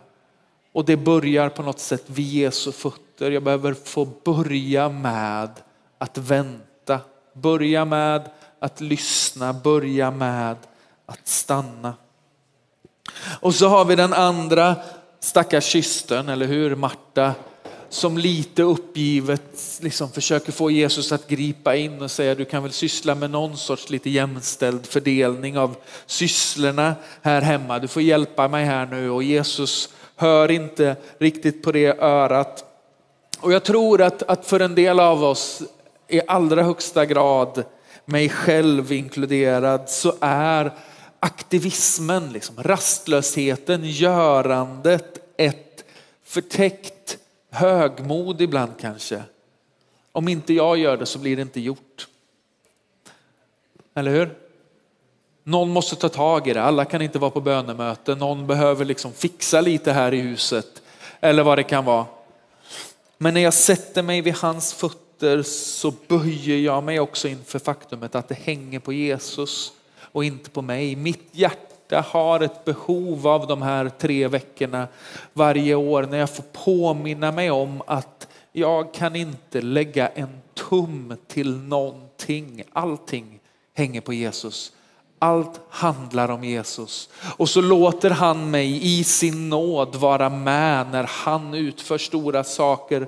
Och 0.73 0.85
det 0.85 0.97
börjar 0.97 1.49
på 1.49 1.63
något 1.63 1.79
sätt 1.79 2.03
vid 2.05 2.25
Jesu 2.25 2.71
fötter. 2.71 3.31
Jag 3.31 3.43
behöver 3.43 3.73
få 3.73 4.05
börja 4.05 4.89
med 4.89 5.49
att 5.97 6.17
vänta. 6.17 6.99
Börja 7.33 7.85
med 7.85 8.29
att 8.59 8.81
lyssna, 8.81 9.53
börja 9.53 10.11
med 10.11 10.57
att 11.05 11.27
stanna. 11.27 11.93
Och 13.39 13.55
så 13.55 13.67
har 13.67 13.85
vi 13.85 13.95
den 13.95 14.13
andra 14.13 14.75
stackars 15.19 15.71
systern, 15.71 16.29
eller 16.29 16.45
hur? 16.45 16.75
Marta 16.75 17.33
som 17.93 18.17
lite 18.17 18.63
uppgivet 18.63 19.79
liksom 19.81 20.11
försöker 20.11 20.51
få 20.51 20.71
Jesus 20.71 21.11
att 21.11 21.27
gripa 21.27 21.75
in 21.75 22.01
och 22.01 22.11
säga 22.11 22.35
du 22.35 22.45
kan 22.45 22.63
väl 22.63 22.71
syssla 22.71 23.15
med 23.15 23.29
någon 23.29 23.57
sorts 23.57 23.89
lite 23.89 24.09
jämställd 24.09 24.85
fördelning 24.85 25.57
av 25.57 25.75
sysslorna 26.05 26.95
här 27.21 27.41
hemma. 27.41 27.79
Du 27.79 27.87
får 27.87 28.01
hjälpa 28.01 28.47
mig 28.47 28.65
här 28.65 28.85
nu 28.85 29.09
och 29.09 29.23
Jesus 29.23 29.89
hör 30.15 30.51
inte 30.51 30.95
riktigt 31.17 31.63
på 31.63 31.71
det 31.71 31.99
örat. 31.99 32.65
Och 33.39 33.53
jag 33.53 33.63
tror 33.63 34.01
att, 34.01 34.23
att 34.23 34.45
för 34.45 34.59
en 34.59 34.75
del 34.75 34.99
av 34.99 35.23
oss 35.23 35.61
i 36.07 36.21
allra 36.27 36.63
högsta 36.63 37.05
grad, 37.05 37.63
mig 38.05 38.29
själv 38.29 38.91
inkluderad, 38.91 39.89
så 39.89 40.13
är 40.19 40.71
aktivismen, 41.19 42.33
liksom, 42.33 42.55
rastlösheten, 42.63 43.81
görandet 43.83 45.19
ett 45.37 45.83
förtäckt 46.25 46.92
högmod 47.53 48.41
ibland 48.41 48.71
kanske. 48.79 49.23
Om 50.11 50.27
inte 50.27 50.53
jag 50.53 50.77
gör 50.77 50.97
det 50.97 51.05
så 51.05 51.19
blir 51.19 51.35
det 51.35 51.41
inte 51.41 51.59
gjort. 51.59 52.07
Eller 53.93 54.11
hur? 54.11 54.37
Någon 55.43 55.69
måste 55.69 55.95
ta 55.95 56.09
tag 56.09 56.47
i 56.47 56.53
det. 56.53 56.63
Alla 56.63 56.85
kan 56.85 57.01
inte 57.01 57.19
vara 57.19 57.31
på 57.31 57.41
bönemöte. 57.41 58.15
Någon 58.15 58.47
behöver 58.47 58.85
liksom 58.85 59.13
fixa 59.13 59.61
lite 59.61 59.91
här 59.91 60.13
i 60.13 60.19
huset 60.19 60.81
eller 61.19 61.43
vad 61.43 61.57
det 61.57 61.63
kan 61.63 61.85
vara. 61.85 62.05
Men 63.17 63.33
när 63.33 63.41
jag 63.41 63.53
sätter 63.53 64.01
mig 64.01 64.21
vid 64.21 64.33
hans 64.33 64.73
fötter 64.73 65.43
så 65.43 65.93
böjer 66.07 66.57
jag 66.57 66.83
mig 66.83 66.99
också 66.99 67.27
inför 67.27 67.59
faktumet 67.59 68.15
att 68.15 68.27
det 68.27 68.35
hänger 68.35 68.79
på 68.79 68.93
Jesus 68.93 69.71
och 69.95 70.25
inte 70.25 70.49
på 70.49 70.61
mig. 70.61 70.95
Mitt 70.95 71.29
hjärta 71.31 71.72
hjärta 71.91 72.09
har 72.09 72.39
ett 72.39 72.65
behov 72.65 73.27
av 73.27 73.47
de 73.47 73.61
här 73.61 73.89
tre 73.89 74.27
veckorna 74.27 74.87
varje 75.33 75.75
år 75.75 76.03
när 76.03 76.17
jag 76.17 76.29
får 76.29 76.43
påminna 76.43 77.31
mig 77.31 77.51
om 77.51 77.81
att 77.87 78.27
jag 78.51 78.93
kan 78.93 79.15
inte 79.15 79.61
lägga 79.61 80.07
en 80.07 80.41
tum 80.53 81.15
till 81.27 81.57
någonting. 81.57 82.63
Allting 82.73 83.39
hänger 83.75 84.01
på 84.01 84.13
Jesus. 84.13 84.71
Allt 85.19 85.61
handlar 85.69 86.29
om 86.29 86.43
Jesus. 86.43 87.09
Och 87.37 87.49
så 87.49 87.61
låter 87.61 88.09
han 88.09 88.51
mig 88.51 88.99
i 88.99 89.03
sin 89.03 89.49
nåd 89.49 89.95
vara 89.95 90.29
med 90.29 90.91
när 90.91 91.03
han 91.03 91.53
utför 91.53 91.97
stora 91.97 92.43
saker 92.43 93.07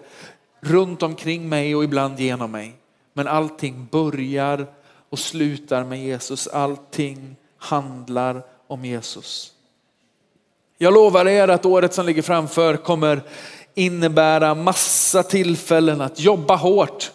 runt 0.61 1.03
omkring 1.03 1.49
mig 1.49 1.75
och 1.75 1.83
ibland 1.83 2.19
genom 2.19 2.51
mig. 2.51 2.73
Men 3.13 3.27
allting 3.27 3.87
börjar 3.91 4.67
och 5.09 5.19
slutar 5.19 5.83
med 5.83 6.03
Jesus. 6.03 6.47
Allting 6.47 7.35
handlar 7.57 8.43
om 8.67 8.85
Jesus. 8.85 9.51
Jag 10.77 10.93
lovar 10.93 11.27
er 11.27 11.47
att 11.47 11.65
året 11.65 11.93
som 11.93 12.05
ligger 12.05 12.21
framför 12.21 12.77
kommer 12.77 13.21
innebära 13.73 14.55
massa 14.55 15.23
tillfällen 15.23 16.01
att 16.01 16.19
jobba 16.19 16.55
hårt. 16.55 17.11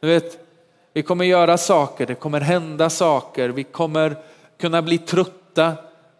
Du 0.00 0.08
vet, 0.08 0.38
vi 0.92 1.02
kommer 1.02 1.24
göra 1.24 1.58
saker, 1.58 2.06
det 2.06 2.14
kommer 2.14 2.40
hända 2.40 2.90
saker, 2.90 3.48
vi 3.48 3.64
kommer 3.64 4.16
kunna 4.58 4.82
bli 4.82 4.98
trötta 4.98 5.72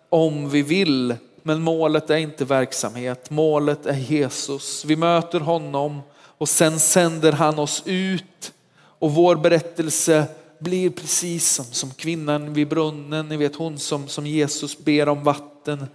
om 0.08 0.48
vi 0.48 0.62
vill. 0.62 1.14
Men 1.42 1.62
målet 1.62 2.10
är 2.10 2.16
inte 2.16 2.44
verksamhet, 2.44 3.30
målet 3.30 3.86
är 3.86 3.96
Jesus. 3.96 4.84
Vi 4.84 4.96
möter 4.96 5.40
honom 5.40 6.02
och 6.38 6.48
sen 6.48 6.80
sänder 6.80 7.32
han 7.32 7.58
oss 7.58 7.82
ut 7.86 8.52
och 8.98 9.12
vår 9.12 9.36
berättelse 9.36 10.24
blir 10.58 10.90
precis 10.90 11.48
som, 11.48 11.64
som 11.64 11.90
kvinnan 11.90 12.52
vid 12.52 12.68
brunnen, 12.68 13.28
ni 13.28 13.36
vet 13.36 13.56
hon 13.56 13.78
som, 13.78 14.08
som 14.08 14.26
Jesus 14.26 14.78
ber 14.78 15.08
om 15.08 15.24
vatten. 15.24 15.86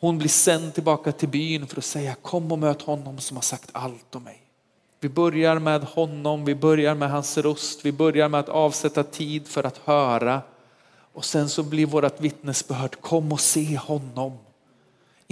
Hon 0.00 0.18
blir 0.18 0.28
sänd 0.28 0.74
tillbaka 0.74 1.12
till 1.12 1.28
byn 1.28 1.66
för 1.66 1.78
att 1.78 1.84
säga 1.84 2.14
kom 2.14 2.52
och 2.52 2.58
möt 2.58 2.82
honom 2.82 3.18
som 3.18 3.36
har 3.36 3.42
sagt 3.42 3.70
allt 3.72 4.14
om 4.14 4.22
mig. 4.22 4.38
Vi 5.00 5.08
börjar 5.08 5.58
med 5.58 5.84
honom, 5.84 6.44
vi 6.44 6.54
börjar 6.54 6.94
med 6.94 7.10
hans 7.10 7.38
röst, 7.38 7.84
vi 7.84 7.92
börjar 7.92 8.28
med 8.28 8.40
att 8.40 8.48
avsätta 8.48 9.02
tid 9.02 9.48
för 9.48 9.64
att 9.64 9.78
höra. 9.78 10.40
Och 11.12 11.24
sen 11.24 11.48
så 11.48 11.62
blir 11.62 11.86
vårt 11.86 12.20
vittnesbörd, 12.20 13.00
kom 13.00 13.32
och 13.32 13.40
se 13.40 13.76
honom. 13.76 14.38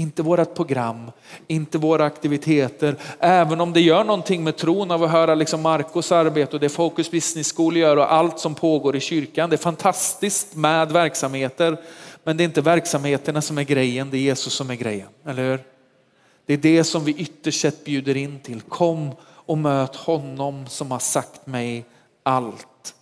Inte 0.00 0.22
vårt 0.22 0.54
program, 0.54 1.10
inte 1.46 1.78
våra 1.78 2.04
aktiviteter. 2.04 2.96
Även 3.18 3.60
om 3.60 3.72
det 3.72 3.80
gör 3.80 4.04
någonting 4.04 4.44
med 4.44 4.56
tron 4.56 4.90
av 4.90 5.04
att 5.04 5.10
höra 5.10 5.34
liksom 5.34 5.62
Marcos 5.62 6.12
arbete 6.12 6.56
och 6.56 6.60
det 6.60 6.68
Focus 6.68 7.10
Business 7.10 7.52
School 7.56 7.76
gör 7.76 7.96
och 7.96 8.12
allt 8.12 8.38
som 8.38 8.54
pågår 8.54 8.96
i 8.96 9.00
kyrkan. 9.00 9.50
Det 9.50 9.56
är 9.56 9.58
fantastiskt 9.58 10.56
med 10.56 10.92
verksamheter. 10.92 11.76
Men 12.24 12.36
det 12.36 12.42
är 12.42 12.44
inte 12.44 12.60
verksamheterna 12.60 13.42
som 13.42 13.58
är 13.58 13.62
grejen, 13.62 14.10
det 14.10 14.16
är 14.16 14.20
Jesus 14.20 14.52
som 14.52 14.70
är 14.70 14.74
grejen. 14.74 15.08
Eller 15.26 15.50
hur? 15.50 15.60
Det 16.46 16.54
är 16.54 16.58
det 16.58 16.84
som 16.84 17.04
vi 17.04 17.12
ytterst 17.12 17.60
sett 17.60 17.84
bjuder 17.84 18.16
in 18.16 18.40
till. 18.40 18.60
Kom 18.60 19.10
och 19.26 19.58
möt 19.58 19.96
honom 19.96 20.66
som 20.66 20.90
har 20.90 20.98
sagt 20.98 21.46
mig 21.46 21.84
allt. 22.22 22.94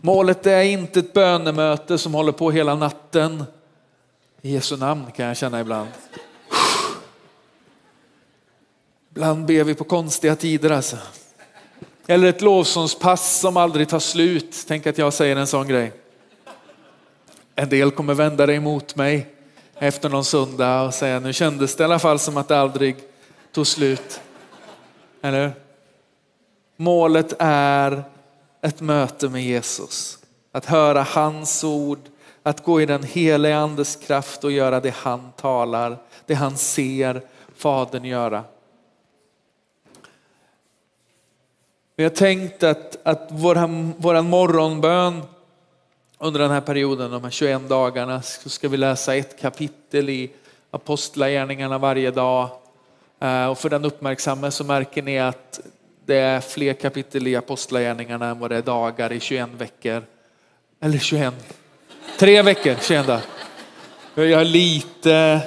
Målet 0.00 0.46
är 0.46 0.62
inte 0.62 0.98
ett 0.98 1.12
bönemöte 1.12 1.98
som 1.98 2.14
håller 2.14 2.32
på 2.32 2.50
hela 2.50 2.74
natten. 2.74 3.44
I 4.42 4.52
Jesu 4.52 4.76
namn 4.76 5.12
kan 5.16 5.26
jag 5.26 5.36
känna 5.36 5.60
ibland. 5.60 5.88
Ibland 9.10 9.46
ber 9.46 9.64
vi 9.64 9.74
på 9.74 9.84
konstiga 9.84 10.36
tider 10.36 10.70
alltså. 10.70 10.96
Eller 12.06 12.28
ett 12.28 12.40
lovsångspass 12.40 13.40
som 13.40 13.56
aldrig 13.56 13.88
tar 13.88 13.98
slut. 13.98 14.64
Tänk 14.68 14.86
att 14.86 14.98
jag 14.98 15.12
säger 15.12 15.36
en 15.36 15.46
sån 15.46 15.68
grej. 15.68 15.92
En 17.54 17.68
del 17.68 17.90
kommer 17.90 18.14
vända 18.14 18.46
dig 18.46 18.56
emot 18.56 18.96
mig 18.96 19.34
efter 19.74 20.08
någon 20.08 20.24
söndag 20.24 20.82
och 20.82 20.94
säga 20.94 21.20
nu 21.20 21.32
kändes 21.32 21.76
det 21.76 21.82
i 21.82 21.84
alla 21.84 21.98
fall 21.98 22.18
som 22.18 22.36
att 22.36 22.48
det 22.48 22.58
aldrig 22.58 22.96
tog 23.52 23.66
slut. 23.66 24.20
Eller 25.22 25.52
Målet 26.82 27.34
är 27.38 28.04
ett 28.62 28.80
möte 28.80 29.28
med 29.28 29.42
Jesus. 29.42 30.18
Att 30.52 30.64
höra 30.64 31.02
hans 31.02 31.64
ord, 31.64 31.98
att 32.42 32.64
gå 32.64 32.80
i 32.80 32.86
den 32.86 33.02
heliga 33.02 33.58
andes 33.58 33.96
kraft 33.96 34.44
och 34.44 34.52
göra 34.52 34.80
det 34.80 34.94
han 34.94 35.32
talar, 35.36 35.96
det 36.26 36.34
han 36.34 36.56
ser 36.56 37.22
Fadern 37.56 38.04
göra. 38.04 38.44
Vi 41.96 42.04
har 42.04 42.10
tänkt 42.10 42.62
att, 42.62 43.06
att 43.06 43.28
vår, 43.30 43.54
vår 44.02 44.22
morgonbön 44.22 45.22
under 46.18 46.40
den 46.40 46.50
här 46.50 46.60
perioden, 46.60 47.10
de 47.10 47.24
här 47.24 47.30
21 47.30 47.68
dagarna, 47.68 48.22
så 48.22 48.48
ska 48.48 48.68
vi 48.68 48.76
läsa 48.76 49.16
ett 49.16 49.40
kapitel 49.40 50.08
i 50.08 50.30
Apostlagärningarna 50.70 51.78
varje 51.78 52.10
dag. 52.10 52.48
Eh, 53.20 53.46
och 53.46 53.58
för 53.58 53.70
den 53.70 53.84
uppmärksamme 53.84 54.50
så 54.50 54.64
märker 54.64 55.02
ni 55.02 55.18
att 55.18 55.60
det 56.06 56.16
är 56.16 56.40
fler 56.40 56.74
kapitel 56.74 57.26
i 57.26 57.36
Apostlagärningarna 57.36 58.26
än 58.26 58.38
vad 58.38 58.50
det 58.50 58.56
är 58.56 58.62
dagar 58.62 59.12
i 59.12 59.20
21 59.20 59.48
veckor. 59.58 60.02
Eller 60.80 60.98
21, 60.98 61.34
tre 62.18 62.42
veckor, 62.42 62.76
21 62.80 63.06
dagar. 63.06 63.22
Jag 64.14 64.38
har 64.38 64.44
lite, 64.44 65.40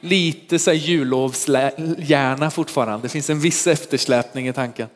lite 0.00 0.58
så 0.58 0.72
jullovshjärna 0.72 2.50
fortfarande. 2.50 3.04
Det 3.04 3.08
finns 3.08 3.30
en 3.30 3.40
viss 3.40 3.66
eftersläpning 3.66 4.48
i 4.48 4.52
tanken. 4.52 4.88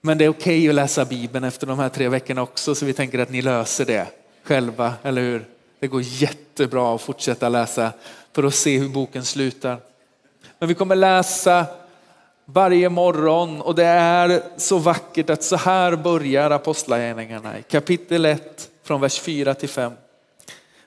Men 0.00 0.18
det 0.18 0.24
är 0.24 0.28
okej 0.28 0.58
okay 0.58 0.68
att 0.68 0.74
läsa 0.74 1.04
Bibeln 1.04 1.44
efter 1.44 1.66
de 1.66 1.78
här 1.78 1.88
tre 1.88 2.08
veckorna 2.08 2.42
också, 2.42 2.74
så 2.74 2.86
vi 2.86 2.92
tänker 2.92 3.18
att 3.18 3.30
ni 3.30 3.42
löser 3.42 3.84
det 3.84 4.06
själva, 4.44 4.94
eller 5.02 5.22
hur? 5.22 5.44
Det 5.80 5.86
går 5.86 6.02
jättebra 6.04 6.94
att 6.94 7.02
fortsätta 7.02 7.48
läsa 7.48 7.92
för 8.32 8.44
att 8.44 8.54
se 8.54 8.78
hur 8.78 8.88
boken 8.88 9.24
slutar. 9.24 9.78
Men 10.58 10.68
vi 10.68 10.74
kommer 10.74 10.96
läsa 10.96 11.66
varje 12.44 12.88
morgon 12.88 13.60
och 13.60 13.74
det 13.74 13.84
är 13.84 14.42
så 14.56 14.78
vackert 14.78 15.30
att 15.30 15.42
så 15.42 15.56
här 15.56 15.96
börjar 15.96 16.50
Apostlagärningarna 16.50 17.58
i 17.58 17.62
kapitel 17.62 18.24
1 18.24 18.69
från 18.90 19.00
vers 19.00 19.20
4 19.20 19.54
till 19.54 19.68
5. 19.68 19.92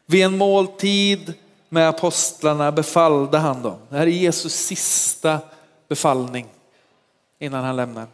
Vid 0.06 0.26
en 0.26 0.38
måltid 0.38 1.34
med 1.70 1.90
apostlarna 1.90 2.72
befallde 2.72 3.38
han 3.38 3.62
dem. 3.62 3.78
Det 3.90 3.98
här 3.98 4.08
är 4.08 4.12
Jesus 4.12 4.54
sista 4.54 5.40
befallning 5.88 6.48
innan 7.40 7.64
han 7.64 7.76
lämnar. 7.76 8.08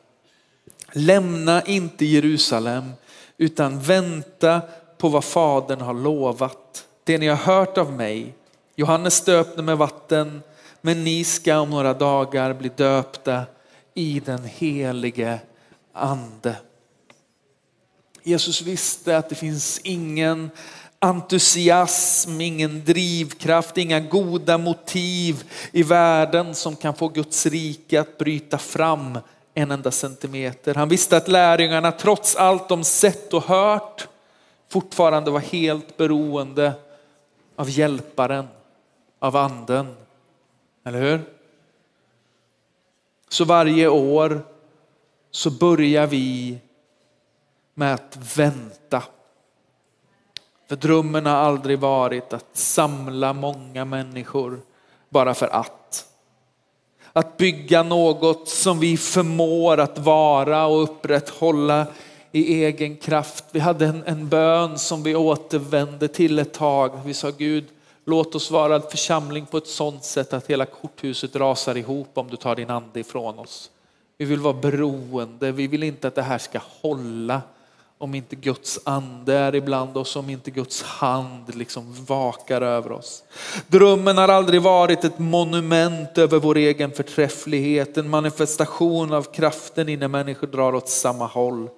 Lämna 0.91 1.61
inte 1.61 2.05
Jerusalem 2.05 2.91
utan 3.37 3.79
vänta 3.79 4.61
på 4.97 5.09
vad 5.09 5.23
Fadern 5.23 5.81
har 5.81 5.93
lovat. 5.93 6.85
Det 7.03 7.17
ni 7.17 7.27
har 7.27 7.35
hört 7.35 7.77
av 7.77 7.91
mig. 7.91 8.33
Johannes 8.75 9.21
döpte 9.21 9.61
med 9.61 9.77
vatten, 9.77 10.41
men 10.81 11.03
ni 11.03 11.23
ska 11.23 11.59
om 11.59 11.69
några 11.69 11.93
dagar 11.93 12.53
bli 12.53 12.69
döpta 12.75 13.43
i 13.93 14.21
den 14.25 14.43
helige 14.43 15.39
ande. 15.93 16.55
Jesus 18.23 18.61
visste 18.61 19.17
att 19.17 19.29
det 19.29 19.35
finns 19.35 19.79
ingen 19.83 20.49
entusiasm, 20.99 22.41
ingen 22.41 22.85
drivkraft, 22.85 23.77
inga 23.77 23.99
goda 23.99 24.57
motiv 24.57 25.43
i 25.71 25.83
världen 25.83 26.55
som 26.55 26.75
kan 26.75 26.95
få 26.95 27.07
Guds 27.07 27.45
rike 27.45 28.01
att 28.01 28.17
bryta 28.17 28.57
fram 28.57 29.19
en 29.53 29.71
enda 29.71 29.91
centimeter. 29.91 30.75
Han 30.75 30.89
visste 30.89 31.17
att 31.17 31.27
lärjungarna 31.27 31.91
trots 31.91 32.35
allt 32.35 32.69
de 32.69 32.83
sett 32.83 33.33
och 33.33 33.43
hört 33.43 34.07
fortfarande 34.69 35.31
var 35.31 35.39
helt 35.39 35.97
beroende 35.97 36.73
av 37.55 37.69
hjälparen, 37.69 38.47
av 39.19 39.35
anden. 39.35 39.95
Eller 40.85 41.01
hur? 41.01 41.21
Så 43.29 43.45
varje 43.45 43.87
år 43.87 44.41
så 45.31 45.51
börjar 45.51 46.07
vi 46.07 46.57
med 47.79 47.93
att 47.93 48.17
vänta. 48.37 49.03
För 50.69 50.75
drömmen 50.75 51.25
har 51.25 51.33
aldrig 51.33 51.79
varit 51.79 52.33
att 52.33 52.57
samla 52.57 53.33
många 53.33 53.85
människor 53.85 54.61
bara 55.09 55.33
för 55.33 55.47
att. 55.47 56.05
Att 57.13 57.37
bygga 57.37 57.83
något 57.83 58.49
som 58.49 58.79
vi 58.79 58.97
förmår 58.97 59.79
att 59.79 59.99
vara 59.99 60.65
och 60.65 60.83
upprätthålla 60.83 61.87
i 62.31 62.63
egen 62.63 62.97
kraft. 62.97 63.45
Vi 63.51 63.59
hade 63.59 63.85
en, 63.85 64.03
en 64.05 64.29
bön 64.29 64.79
som 64.79 65.03
vi 65.03 65.15
återvände 65.15 66.07
till 66.07 66.39
ett 66.39 66.53
tag. 66.53 66.91
Vi 67.05 67.13
sa 67.13 67.29
Gud, 67.29 67.65
låt 68.05 68.35
oss 68.35 68.51
vara 68.51 68.75
en 68.75 68.81
församling 68.81 69.45
på 69.45 69.57
ett 69.57 69.67
sådant 69.67 70.03
sätt 70.03 70.33
att 70.33 70.47
hela 70.47 70.65
korthuset 70.65 71.35
rasar 71.35 71.77
ihop 71.77 72.09
om 72.13 72.27
du 72.29 72.35
tar 72.35 72.55
din 72.55 72.69
ande 72.69 72.99
ifrån 72.99 73.39
oss. 73.39 73.71
Vi 74.17 74.25
vill 74.25 74.39
vara 74.39 74.53
beroende, 74.53 75.51
vi 75.51 75.67
vill 75.67 75.83
inte 75.83 76.07
att 76.07 76.15
det 76.15 76.21
här 76.21 76.37
ska 76.37 76.59
hålla 76.81 77.41
om 78.01 78.15
inte 78.15 78.35
Guds 78.35 78.79
ande 78.83 79.35
är 79.35 79.55
ibland 79.55 79.97
oss, 79.97 80.15
om 80.15 80.29
inte 80.29 80.51
Guds 80.51 80.83
hand 80.83 81.55
liksom 81.55 82.05
vakar 82.05 82.61
över 82.61 82.91
oss. 82.91 83.23
Drömmen 83.67 84.17
har 84.17 84.27
aldrig 84.27 84.61
varit 84.61 85.03
ett 85.03 85.19
monument 85.19 86.17
över 86.17 86.39
vår 86.39 86.57
egen 86.57 86.91
förträfflighet, 86.91 87.97
en 87.97 88.09
manifestation 88.09 89.13
av 89.13 89.23
kraften 89.23 89.89
innan 89.89 90.11
människor 90.11 90.47
drar 90.47 90.75
åt 90.75 90.89
samma 90.89 91.25
håll. 91.25 91.69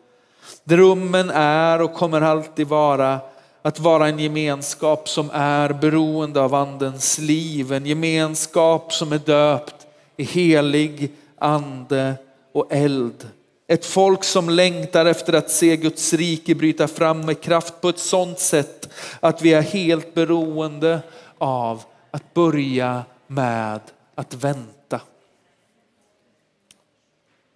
Drömmen 0.63 1.29
är 1.29 1.81
och 1.81 1.93
kommer 1.93 2.21
alltid 2.21 2.67
vara 2.67 3.19
att 3.61 3.79
vara 3.79 4.07
en 4.07 4.19
gemenskap 4.19 5.09
som 5.09 5.29
är 5.33 5.73
beroende 5.73 6.41
av 6.41 6.55
andens 6.55 7.19
liv, 7.19 7.73
en 7.73 7.85
gemenskap 7.85 8.93
som 8.93 9.11
är 9.11 9.17
döpt 9.17 9.87
i 10.17 10.23
helig 10.23 11.11
ande 11.37 12.15
och 12.53 12.67
eld. 12.69 13.27
Ett 13.71 13.85
folk 13.85 14.23
som 14.23 14.49
längtar 14.49 15.05
efter 15.05 15.33
att 15.33 15.51
se 15.51 15.77
Guds 15.77 16.13
rike 16.13 16.55
bryta 16.55 16.87
fram 16.87 17.21
med 17.21 17.41
kraft 17.41 17.81
på 17.81 17.89
ett 17.89 17.99
sådant 17.99 18.39
sätt 18.39 18.89
att 19.19 19.41
vi 19.41 19.53
är 19.53 19.61
helt 19.61 20.13
beroende 20.13 21.01
av 21.37 21.83
att 22.11 22.33
börja 22.33 23.03
med 23.27 23.79
att 24.15 24.33
vänta. 24.33 25.01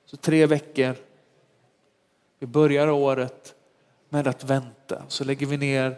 Så 0.05 0.17
tre 0.17 0.45
veckor. 0.45 0.95
Vi 2.39 2.47
börjar 2.47 2.87
året 2.87 3.53
med 4.09 4.27
att 4.27 4.43
vänta. 4.43 5.03
Så 5.07 5.23
lägger 5.23 5.45
vi 5.45 5.57
ner 5.57 5.95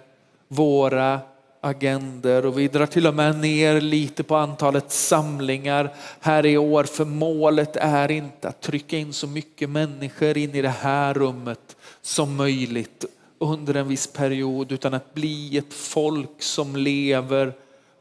våra 0.47 1.19
agender 1.61 2.45
och 2.45 2.59
vi 2.59 2.67
drar 2.67 2.85
till 2.85 3.07
och 3.07 3.13
med 3.13 3.39
ner 3.39 3.81
lite 3.81 4.23
på 4.23 4.35
antalet 4.35 4.91
samlingar 4.91 5.93
här 6.19 6.45
i 6.45 6.57
år 6.57 6.83
för 6.83 7.05
målet 7.05 7.75
är 7.75 8.11
inte 8.11 8.47
att 8.47 8.61
trycka 8.61 8.97
in 8.97 9.13
så 9.13 9.27
mycket 9.27 9.69
människor 9.69 10.37
in 10.37 10.55
i 10.55 10.61
det 10.61 10.69
här 10.69 11.13
rummet 11.13 11.75
som 12.01 12.35
möjligt 12.35 13.05
under 13.39 13.73
en 13.73 13.87
viss 13.87 14.07
period 14.07 14.71
utan 14.71 14.93
att 14.93 15.13
bli 15.13 15.57
ett 15.57 15.73
folk 15.73 16.41
som 16.41 16.75
lever 16.75 17.53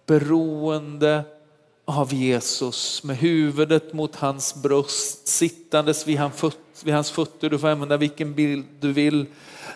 beroende 0.06 1.24
av 1.84 2.14
Jesus 2.14 3.02
med 3.02 3.16
huvudet 3.16 3.92
mot 3.92 4.16
hans 4.16 4.54
bröst 4.54 5.28
sittandes 5.28 6.06
vid 6.06 6.18
hans 6.94 7.10
fötter. 7.10 7.50
Du 7.50 7.58
får 7.58 7.68
använda 7.68 7.96
vilken 7.96 8.34
bild 8.34 8.64
du 8.80 8.92
vill 8.92 9.26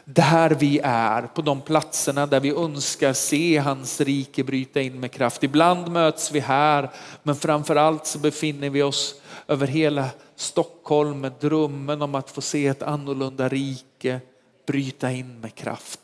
där 0.04 0.50
vi 0.50 0.80
är, 0.84 1.22
på 1.22 1.42
de 1.42 1.60
platserna 1.60 2.26
där 2.26 2.40
vi 2.40 2.50
önskar 2.50 3.12
se 3.12 3.58
hans 3.58 4.00
rike 4.00 4.44
bryta 4.44 4.80
in 4.80 5.00
med 5.00 5.12
kraft. 5.12 5.42
Ibland 5.42 5.92
möts 5.92 6.32
vi 6.32 6.40
här, 6.40 6.90
men 7.22 7.36
framför 7.36 7.76
allt 7.76 8.06
så 8.06 8.18
befinner 8.18 8.70
vi 8.70 8.82
oss 8.82 9.14
över 9.48 9.66
hela 9.66 10.08
Stockholm 10.36 11.20
med 11.20 11.32
drömmen 11.40 12.02
om 12.02 12.14
att 12.14 12.30
få 12.30 12.40
se 12.40 12.66
ett 12.66 12.82
annorlunda 12.82 13.48
rike 13.48 14.20
bryta 14.66 15.10
in 15.12 15.40
med 15.40 15.54
kraft. 15.54 16.00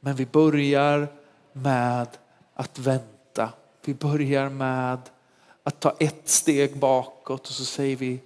Men 0.00 0.16
vi 0.16 0.26
börjar 0.26 1.08
med 1.52 2.08
att 2.54 2.78
vänta. 2.78 3.52
Vi 3.84 3.94
börjar 3.94 4.48
med 4.48 4.98
att 5.62 5.80
ta 5.80 5.96
ett 6.00 6.28
steg 6.28 6.78
bakåt 6.78 7.48
och 7.48 7.52
så 7.52 7.64
säger 7.64 7.96
vi 7.96 8.20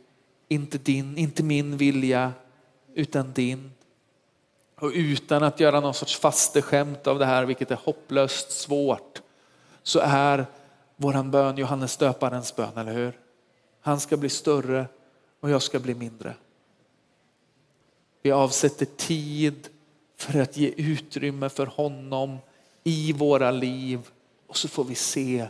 inte 0.48 0.78
din, 0.78 1.18
inte 1.18 1.42
min 1.42 1.76
vilja 1.76 2.32
utan 2.94 3.32
din. 3.32 3.70
Och 4.82 4.90
utan 4.94 5.42
att 5.42 5.60
göra 5.60 5.80
någon 5.80 5.94
sorts 5.94 6.16
fasteskämt 6.16 7.06
av 7.06 7.18
det 7.18 7.26
här, 7.26 7.44
vilket 7.44 7.70
är 7.70 7.78
hopplöst 7.84 8.50
svårt, 8.50 9.22
så 9.82 9.98
är 10.02 10.46
våran 10.96 11.30
bön 11.30 11.56
Johannes 11.56 11.96
döparens 11.96 12.56
bön, 12.56 12.76
eller 12.76 12.92
hur? 12.92 13.18
Han 13.80 14.00
ska 14.00 14.16
bli 14.16 14.28
större 14.28 14.86
och 15.40 15.50
jag 15.50 15.62
ska 15.62 15.78
bli 15.78 15.94
mindre. 15.94 16.34
Vi 18.22 18.32
avsätter 18.32 18.86
tid 18.86 19.68
för 20.16 20.40
att 20.40 20.56
ge 20.56 20.68
utrymme 20.76 21.48
för 21.48 21.66
honom 21.66 22.38
i 22.84 23.12
våra 23.12 23.50
liv 23.50 24.00
och 24.46 24.56
så 24.56 24.68
får 24.68 24.84
vi 24.84 24.94
se 24.94 25.46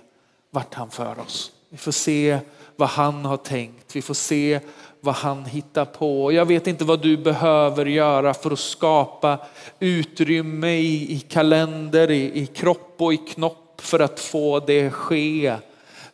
vart 0.51 0.75
han 0.75 0.91
för 0.91 1.19
oss. 1.19 1.53
Vi 1.69 1.77
får 1.77 1.93
se 1.93 2.41
vad 2.77 2.89
han 2.89 3.25
har 3.25 3.37
tänkt. 3.37 3.97
Vi 3.97 4.03
får 4.03 4.15
se 4.15 4.61
vad 5.05 5.15
han 5.15 5.45
hittar 5.45 5.85
på. 5.85 6.33
Jag 6.33 6.47
vet 6.47 6.67
inte 6.67 6.85
vad 6.85 7.03
du 7.03 7.17
behöver 7.17 7.87
göra 7.87 8.35
för 8.35 8.51
att 8.51 8.59
skapa 8.59 9.39
utrymme 9.79 10.69
i, 10.69 11.13
i 11.13 11.21
kalender, 11.21 12.11
i, 12.11 12.41
i 12.43 12.47
kropp 12.47 12.95
och 12.97 13.15
i 13.15 13.17
knopp 13.17 13.81
för 13.81 14.01
att 14.01 14.21
få 14.21 14.61
det 14.61 14.91
ske. 14.91 15.57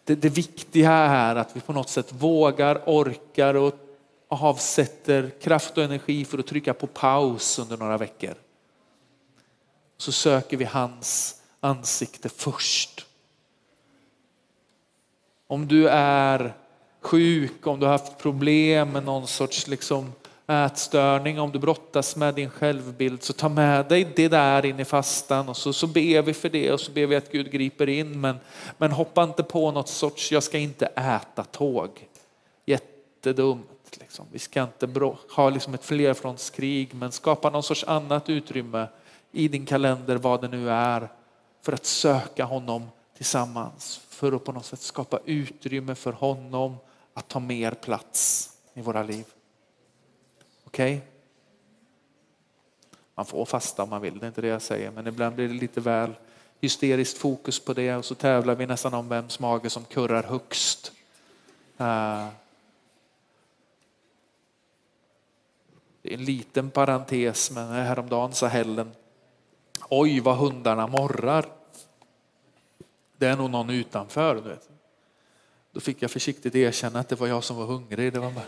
Det, 0.05 0.14
det 0.14 0.29
viktiga 0.29 0.92
är 0.92 1.37
att 1.37 1.57
vi 1.57 1.61
på 1.61 1.72
något 1.72 1.88
sätt 1.88 2.12
vågar, 2.12 2.83
orkar 2.87 3.55
och 3.55 3.74
avsätter 4.29 5.31
kraft 5.42 5.79
och 5.79 5.85
energi 5.85 6.24
för 6.24 6.38
att 6.38 6.46
trycka 6.46 6.74
på 6.74 6.87
paus 6.87 7.59
under 7.59 7.77
några 7.77 7.98
veckor. 7.98 8.35
Så 9.98 10.12
söker 10.12 10.57
vi 10.57 10.64
hans 10.64 11.42
ansikte 11.61 12.29
först. 12.29 13.07
Om 15.46 15.68
du 15.68 15.88
är 15.88 16.55
sjuk, 17.00 17.66
om 17.66 17.80
du 17.80 17.87
har 17.87 17.92
haft 17.92 18.18
problem 18.18 18.92
med 18.92 19.04
någon 19.04 19.26
sorts 19.26 19.68
liksom 19.68 20.12
ätstörning, 20.46 21.40
om 21.40 21.52
du 21.52 21.58
brottas 21.58 22.16
med 22.16 22.34
din 22.34 22.50
självbild 22.50 23.22
så 23.22 23.32
ta 23.32 23.48
med 23.48 23.88
dig 23.88 24.12
det 24.16 24.28
där 24.28 24.66
in 24.66 24.80
i 24.80 24.84
fastan 24.84 25.48
och 25.48 25.56
så, 25.56 25.72
så 25.72 25.87
ber 25.87 26.22
vi 26.22 26.34
för 26.34 26.48
det 26.48 26.72
och 26.72 26.80
så 26.80 26.92
ber 26.92 27.06
vi 27.06 27.16
att 27.16 27.32
Gud 27.32 27.50
griper 27.50 27.88
in. 27.88 28.20
Men, 28.20 28.37
men 28.78 28.92
hoppa 28.92 29.22
inte 29.22 29.42
på 29.42 29.70
något 29.70 29.88
sorts, 29.88 30.32
jag 30.32 30.42
ska 30.42 30.58
inte 30.58 30.87
äta 30.87 31.44
tåg. 31.44 32.08
Jättedumt. 32.66 33.98
Liksom. 34.00 34.26
Vi 34.32 34.38
ska 34.38 34.62
inte 34.62 35.12
ha 35.37 35.50
liksom 35.50 35.74
ett 35.74 35.84
flerfrontskrig 35.84 36.94
men 36.94 37.12
skapa 37.12 37.50
någon 37.50 37.62
sorts 37.62 37.84
annat 37.84 38.28
utrymme 38.28 38.87
i 39.32 39.48
din 39.48 39.66
kalender, 39.66 40.16
vad 40.16 40.40
det 40.40 40.48
nu 40.48 40.70
är, 40.70 41.08
för 41.62 41.72
att 41.72 41.87
söka 41.87 42.44
honom 42.44 42.88
tillsammans. 43.16 44.00
För 44.08 44.32
att 44.32 44.44
på 44.44 44.52
något 44.52 44.64
sätt 44.64 44.80
skapa 44.80 45.18
utrymme 45.24 45.94
för 45.94 46.12
honom 46.12 46.76
att 47.18 47.28
ta 47.28 47.40
mer 47.40 47.70
plats 47.72 48.50
i 48.74 48.81
våra 48.81 49.02
liv. 49.02 49.24
Okej? 50.64 50.96
Okay? 50.96 51.09
Man 53.14 53.26
får 53.26 53.44
fasta 53.44 53.83
om 53.83 53.90
man 53.90 54.02
vill, 54.02 54.18
det 54.18 54.26
är 54.26 54.28
inte 54.28 54.40
det 54.40 54.48
jag 54.48 54.62
säger, 54.62 54.90
men 54.90 55.07
ibland 55.07 55.35
blir 55.35 55.48
det 55.48 55.54
lite 55.54 55.81
väl 55.81 56.14
hysteriskt 56.61 57.18
fokus 57.18 57.64
på 57.64 57.72
det 57.72 57.94
och 57.94 58.04
så 58.04 58.14
tävlar 58.14 58.54
vi 58.54 58.66
nästan 58.66 58.94
om 58.94 59.09
vems 59.09 59.40
mage 59.40 59.70
som 59.70 59.85
kurrar 59.85 60.22
högst. 60.22 60.92
Uh, 61.81 62.28
det 66.02 66.14
är 66.14 66.14
en 66.14 66.24
liten 66.24 66.70
parentes, 66.70 67.50
men 67.50 67.72
häromdagen 67.72 68.33
sa 68.33 68.46
Helen, 68.46 68.90
oj 69.88 70.20
vad 70.20 70.37
hundarna 70.37 70.87
morrar. 70.87 71.46
Det 73.16 73.26
är 73.26 73.37
nog 73.37 73.50
någon 73.50 73.70
utanför. 73.70 74.35
Du 74.35 74.40
vet. 74.40 74.77
Då 75.72 75.81
fick 75.81 76.02
jag 76.02 76.11
försiktigt 76.11 76.54
erkänna 76.54 77.00
att 77.00 77.09
det 77.09 77.16
var 77.16 77.26
jag 77.26 77.44
som 77.44 77.57
var 77.57 77.66
hungrig. 77.66 78.12
Det 78.12 78.18
var 78.18 78.31
bara... 78.31 78.44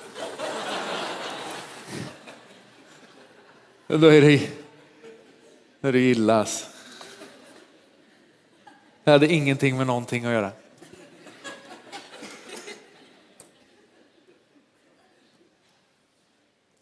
Då 3.99 4.07
är 4.07 4.21
det, 4.21 4.51
då 5.81 5.89
är 5.89 5.93
det 5.93 6.01
illa. 6.01 6.47
Det 9.05 9.11
hade 9.11 9.33
ingenting 9.33 9.77
med 9.77 9.87
någonting 9.87 10.25
att 10.25 10.33
göra. 10.33 10.53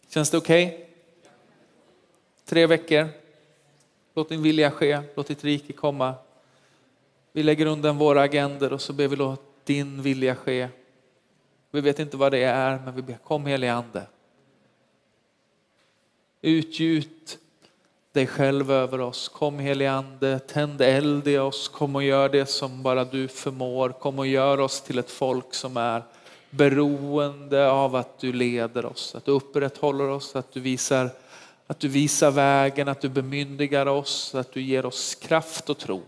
Känns 0.09 0.29
det 0.29 0.37
okej? 0.37 0.65
Okay? 0.65 0.85
Tre 2.45 2.65
veckor. 2.65 3.07
Låt 4.13 4.29
din 4.29 4.41
vilja 4.41 4.71
ske, 4.71 5.01
låt 5.15 5.27
ditt 5.27 5.43
rike 5.43 5.73
komma. 5.73 6.15
Vi 7.31 7.43
lägger 7.43 7.65
undan 7.65 7.97
våra 7.97 8.21
agender 8.21 8.73
och 8.73 8.81
så 8.81 8.93
ber 8.93 9.07
vi 9.07 9.15
låt 9.15 9.48
din 9.69 10.01
vilja 10.01 10.35
ske. 10.35 10.67
Vi 11.71 11.81
vet 11.81 11.99
inte 11.99 12.17
vad 12.17 12.31
det 12.31 12.43
är, 12.43 12.79
men 12.85 12.95
vi 12.95 13.01
ber 13.01 13.17
kom 13.23 13.45
helige 13.45 13.73
Ande. 13.73 14.03
Utgjut 16.41 17.37
dig 18.11 18.27
själv 18.27 18.71
över 18.71 19.01
oss. 19.01 19.29
Kom 19.29 19.59
helige 19.59 19.91
Ande, 19.91 20.39
tänd 20.39 20.81
eld 20.81 21.27
i 21.27 21.37
oss. 21.37 21.67
Kom 21.67 21.95
och 21.95 22.03
gör 22.03 22.29
det 22.29 22.45
som 22.45 22.83
bara 22.83 23.03
du 23.03 23.27
förmår. 23.27 23.89
Kom 23.89 24.19
och 24.19 24.27
gör 24.27 24.59
oss 24.59 24.81
till 24.81 24.99
ett 24.99 25.11
folk 25.11 25.53
som 25.53 25.77
är 25.77 26.03
beroende 26.49 27.71
av 27.71 27.95
att 27.95 28.19
du 28.19 28.33
leder 28.33 28.85
oss, 28.85 29.15
att 29.15 29.25
du 29.25 29.31
upprätthåller 29.31 30.09
oss, 30.09 30.35
att 30.35 30.51
du 30.51 30.59
visar, 30.59 31.09
att 31.67 31.79
du 31.79 31.87
visar 31.87 32.31
vägen, 32.31 32.87
att 32.87 33.01
du 33.01 33.09
bemyndigar 33.09 33.85
oss, 33.85 34.35
att 34.35 34.53
du 34.53 34.61
ger 34.61 34.85
oss 34.85 35.15
kraft 35.15 35.69
och 35.69 35.77
tro. 35.77 36.01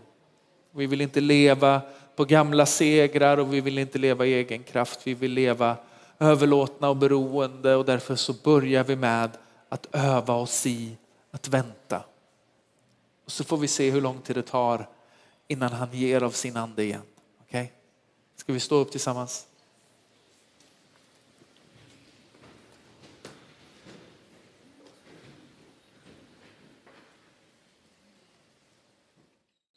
Vi 0.70 0.86
vill 0.86 1.00
inte 1.00 1.20
leva 1.20 1.80
på 2.16 2.24
gamla 2.24 2.66
segrar 2.66 3.38
och 3.38 3.54
vi 3.54 3.60
vill 3.60 3.78
inte 3.78 3.98
leva 3.98 4.26
i 4.26 4.34
egen 4.34 4.62
kraft. 4.62 5.00
Vi 5.04 5.14
vill 5.14 5.32
leva 5.32 5.76
överlåtna 6.18 6.88
och 6.88 6.96
beroende 6.96 7.76
och 7.76 7.84
därför 7.84 8.16
så 8.16 8.32
börjar 8.32 8.84
vi 8.84 8.96
med 8.96 9.30
att 9.68 9.86
öva 9.92 10.34
oss 10.34 10.66
i 10.66 10.96
att 11.30 11.48
vänta. 11.48 12.04
Och 13.24 13.32
så 13.32 13.44
får 13.44 13.56
vi 13.56 13.68
se 13.68 13.90
hur 13.90 14.00
lång 14.00 14.18
tid 14.18 14.36
det 14.36 14.42
tar 14.42 14.88
innan 15.48 15.72
han 15.72 15.88
ger 15.92 16.22
av 16.22 16.30
sin 16.30 16.56
ande 16.56 16.84
igen. 16.84 17.02
Okej? 17.40 17.62
Okay? 17.62 17.72
Ska 18.36 18.52
vi 18.52 18.60
stå 18.60 18.74
upp 18.74 18.90
tillsammans? 18.90 19.46